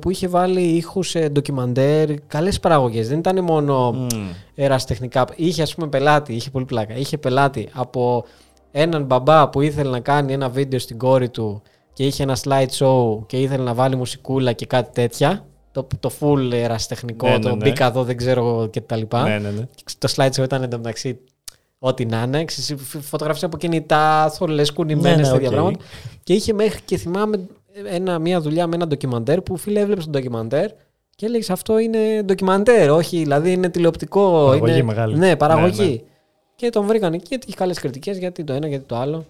[0.00, 3.08] που είχε βάλει ήχους σε ντοκιμαντέρ, καλές παραγωγές.
[3.08, 4.06] Δεν ήταν μόνο Μμ.
[4.54, 5.24] ερασιτεχνικά.
[5.36, 6.94] Είχε ας πούμε πελάτη, είχε πολύ πλάκα.
[6.96, 8.24] Είχε πελάτη από
[8.70, 11.62] έναν μπαμπά που ήθελε να κάνει ένα βίντεο στην κόρη του
[11.92, 15.46] και είχε ένα slideshow και ήθελε να βάλει μουσικούλα και κάτι τέτοια.
[15.72, 17.56] Το, το full ερασιτεχνικό, Ναι, ναι, το ναι.
[17.56, 19.22] μπήκα εδώ, δεν ξέρω και τα λοιπά.
[19.22, 19.66] Ναι, ναι, ναι.
[19.98, 21.18] Το slideshow ήταν εντωμεταξύ
[21.78, 22.44] ό,τι να είναι.
[23.00, 25.54] Φωτογράφησε από κινητά, θολές, κουνημένες, Ναι, ναι, τέτοια οκ.
[25.54, 25.84] πράγματα.
[26.22, 27.46] Και είχε μέχρι και θυμάμαι
[27.84, 30.70] ένα, μια δουλειά με ένα ντοκιμαντέρ που φίλε έβλεπες το ντοκιμαντέρ
[31.16, 34.44] Και έλεγες αυτό είναι ντοκιμαντέρ, όχι, δηλαδή είναι τηλεοπτικό.
[34.46, 34.82] Παραγωγή είναι...
[34.82, 35.18] μεγάλη.
[35.18, 35.82] Ναι, παραγωγή.
[35.82, 35.98] Ναι, ναι.
[36.56, 39.24] Και τον βρήκαν εκεί γιατί είχε καλές κριτικές, γιατί το ένα, γιατί το άλλο.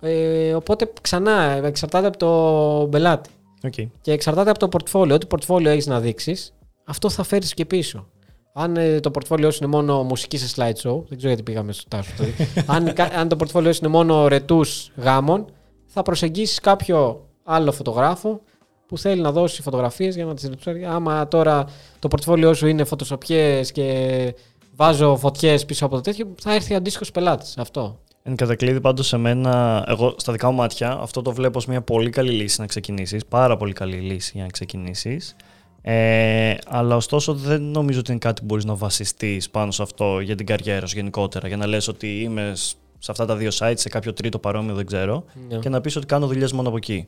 [0.00, 3.30] Ε, οπότε ξανά εξαρτάται από το πελάτη.
[3.64, 3.74] Οκ.
[4.00, 5.14] Και εξαρτάται από το πορτφόλιο.
[5.14, 6.54] Ό,τι πορτφόλιο έχεις να δείξεις,
[6.84, 8.06] αυτό θα φέρεις και πίσω.
[8.52, 11.84] Αν ε, το πορτφόλιό σου είναι μόνο μουσική σε slideshow, δεν ξέρω γιατί πήγαμε στο
[11.88, 12.30] τάσο τώρα.
[12.76, 15.44] αν, κα- αν το πορτφόλιό σου είναι μόνο ρετούς γάμων,
[15.86, 18.40] θα προσεγγίσεις κάποιο άλλο φωτογράφο
[18.86, 20.84] που θέλει να δώσει φωτογραφίες για να τις ρετουσάρει.
[20.84, 21.64] Άμα τώρα
[21.98, 24.34] το πορτφόλιό σου είναι φωτοσοπιές και
[24.76, 27.58] βάζω φωτιές πίσω από το τέτοιο, θα έρθει αντίστοιχος πελάτης.
[27.58, 27.98] Αυτό.
[28.22, 31.82] Εν κατακλείδη πάντως σε μένα, εγώ στα δικά μου μάτια, αυτό το βλέπω ως μια
[31.82, 35.36] πολύ καλή λύση να ξεκινήσεις, πάρα πολύ καλή λύση για να ξεκινήσεις.
[35.82, 40.20] Ε, αλλά ωστόσο δεν νομίζω ότι είναι κάτι που μπορείς να βασιστείς πάνω σε αυτό
[40.20, 43.50] για την καριέρα σου γενικότερα, για να λες ότι είμαι σ- σε αυτά τα δύο
[43.58, 45.56] sites, σε κάποιο τρίτο παρόμοιο δεν ξέρω, Ναι.
[45.58, 47.06] και να πεις ότι κάνω δουλειές μόνο από εκεί.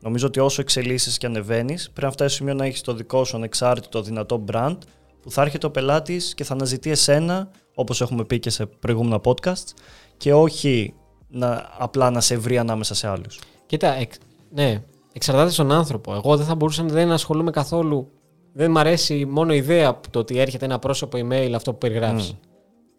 [0.00, 3.24] Νομίζω ότι όσο εξελίσσεις και ανεβαίνεις, πρέπει να φτάσεις στο σημείο να έχεις το δικό
[3.24, 4.76] σου ανεξάρτητο δυνατό brand,
[5.22, 9.20] που θα έρχεται ο πελάτης και θα αναζητεί εσένα, όπως έχουμε πει και σε προηγούμενα
[9.24, 9.72] podcasts,
[10.16, 10.94] και όχι
[11.28, 13.40] να, απλά να σε βρει ανάμεσα σε άλλους.
[13.66, 14.16] Κοίτα, εξ,
[14.50, 14.82] ναι,
[15.12, 16.14] εξαρτάται στον άνθρωπο.
[16.14, 18.10] Εγώ δεν θα μπορούσα να δεν ασχολούμαι καθόλου.
[18.52, 21.78] Δεν μ' αρέσει μόνο η ιδέα από το ότι έρχεται ένα πρόσωπο email αυτό που
[21.78, 22.34] περιγράφεις.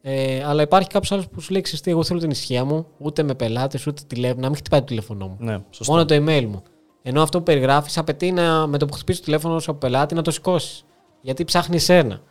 [0.02, 2.88] Ε, αλλά υπάρχει κάποιος άλλος που σου λέει: Ξέρεις τι, εγώ θέλω την ισχύα μου,
[2.98, 5.38] ούτε με πελάτες, ούτε τηλέφωνο, να μην χτυπάει το τηλέφωνό μου.
[5.40, 5.92] Ναι, σωστό.
[5.94, 6.64] Μόνο το email μου.
[7.02, 10.16] Ενώ αυτό που περιγράφεις απαιτεί να, με το που χτυπήσεις το τηλέφωνο σου από πελάτη
[10.16, 10.86] να το σηκώσεις.
[11.22, 12.22] Γιατί ψάχνει εσένα.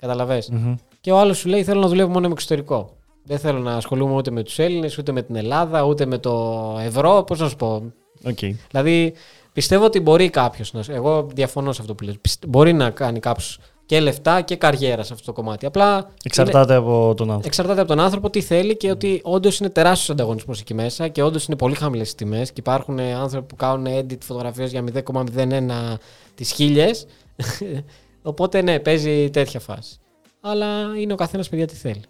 [0.00, 0.48] Καταλαβες.
[0.50, 0.74] Μμμ.
[1.00, 2.96] Και ο άλλος σου λέει: Θέλω να δουλεύω μόνο με εξωτερικό.
[3.24, 6.76] Δεν θέλω να ασχολούμαι ούτε με τους Έλληνες, ούτε με την Ελλάδα, ούτε με το
[6.80, 7.22] ευρώ.
[7.26, 7.92] Πώς να σου πω.
[8.24, 8.38] Οκ.
[8.70, 9.14] Δηλαδή,
[9.52, 10.82] πιστεύω ότι μπορεί κάποιος να.
[10.88, 12.18] Εγώ διαφωνώ σε αυτό που λες.
[12.20, 13.58] Πιστε- Μπορεί να κάνει κάποιος
[13.92, 15.66] και λεφτά και καριέρα σε αυτό το κομμάτι.
[15.66, 15.96] Απλά.
[15.96, 17.46] είναι- Εξαρτάται από τον άνθρωπο.
[17.46, 21.22] Εξαρτάται από τον άνθρωπο τι θέλει και ότι όντως είναι τεράστιος ανταγωνισμός εκεί μέσα και
[21.22, 22.48] όντως είναι πολύ χαμηλές τιμές.
[22.48, 25.98] Και υπάρχουν ε, άνθρωποι που κάνουν edit φωτογραφίες για 0,01
[26.34, 27.06] τις χίλιες.
[28.22, 29.96] Οπότε ναι, παίζει τέτοια φάση.
[30.40, 30.66] Αλλά
[30.98, 32.02] είναι ο καθένας παιδιά τι θέλει.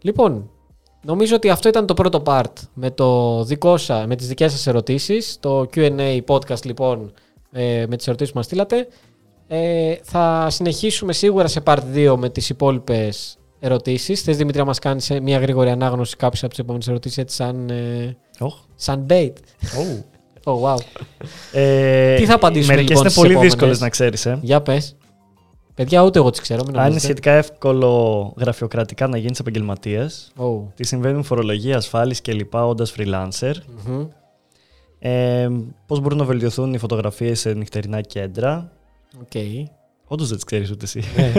[0.00, 0.50] Λοιπόν,
[1.04, 4.66] νομίζω ότι αυτό ήταν το πρώτο part με, το δικό σα, με τις δικές σας
[4.66, 5.36] ερωτήσεις.
[5.40, 7.12] Το Q&A podcast λοιπόν
[7.52, 8.88] ε, με τις ερωτήσεις που μας στείλατε.
[9.52, 14.22] Ε, θα συνεχίσουμε σίγουρα σε part 2 με τις υπόλοιπες ερωτήσεις.
[14.22, 17.36] Θες Δημήτρη να μας κάνεις ε, μια γρήγορη ανάγνωση κάποιες από τις επόμενες ερωτήσεις έτσι
[17.36, 18.54] σαν, ε, Οχ.
[18.74, 19.32] σαν bait.
[19.78, 20.04] Ω.
[20.44, 20.76] Oh, wow.
[21.52, 24.26] Ε, Τι θα απαντήσουμε, Μερικές λοιπόν, είναι στις πολύ επόμενες; δύσκολες να ξέρεις.
[24.26, 24.38] Ε.
[24.42, 24.96] Για πες.
[25.74, 26.58] Παιδιά ούτε εγώ τις ξέρω.
[26.60, 27.04] Μην Αν είναι νομίζετε.
[27.04, 30.62] σχετικά εύκολο γραφειοκρατικά να γίνεις επαγγελματίας, Oh.
[30.74, 32.54] τι συμβαίνει με φορολογία, ασφάλιση κλπ.
[32.54, 33.52] όντας freelancer,
[33.86, 34.06] Μμμ.
[34.98, 35.48] ε,
[35.86, 38.72] πώς μπορούν να βελτιωθούν οι φωτογραφίες σε νυχτερινά κέντρα.
[39.20, 39.66] Οκ.
[40.06, 41.02] Όντως δεν τι ξέρεις ούτε εσύ.
[41.16, 41.32] Ναι.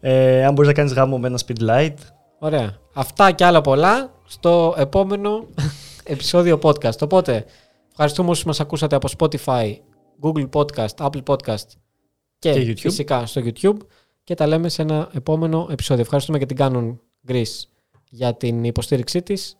[0.10, 1.94] ε, αν μπορείς να κάνεις γάμο με ένα speedlight.
[2.38, 2.78] Ωραία.
[2.92, 5.46] Αυτά και άλλα πολλά στο επόμενο
[6.04, 6.98] επεισόδιο podcast.
[7.00, 7.44] Οπότε,
[7.90, 9.76] ευχαριστούμε όσους μας ακούσατε από Spotify,
[10.22, 11.66] Google Podcast, Apple Podcast
[12.38, 12.78] και, Και YouTube.
[12.78, 13.76] φυσικά στο YouTube
[14.24, 16.02] και τα λέμε σε ένα επόμενο επεισόδιο.
[16.02, 16.96] Ευχαριστούμε και την Canon
[17.28, 17.64] Greece
[18.10, 19.56] για την υποστήριξή της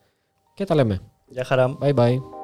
[0.55, 1.01] και τα λέμε.
[1.28, 1.78] Γεια χαρά.
[1.80, 2.36] Bye bye.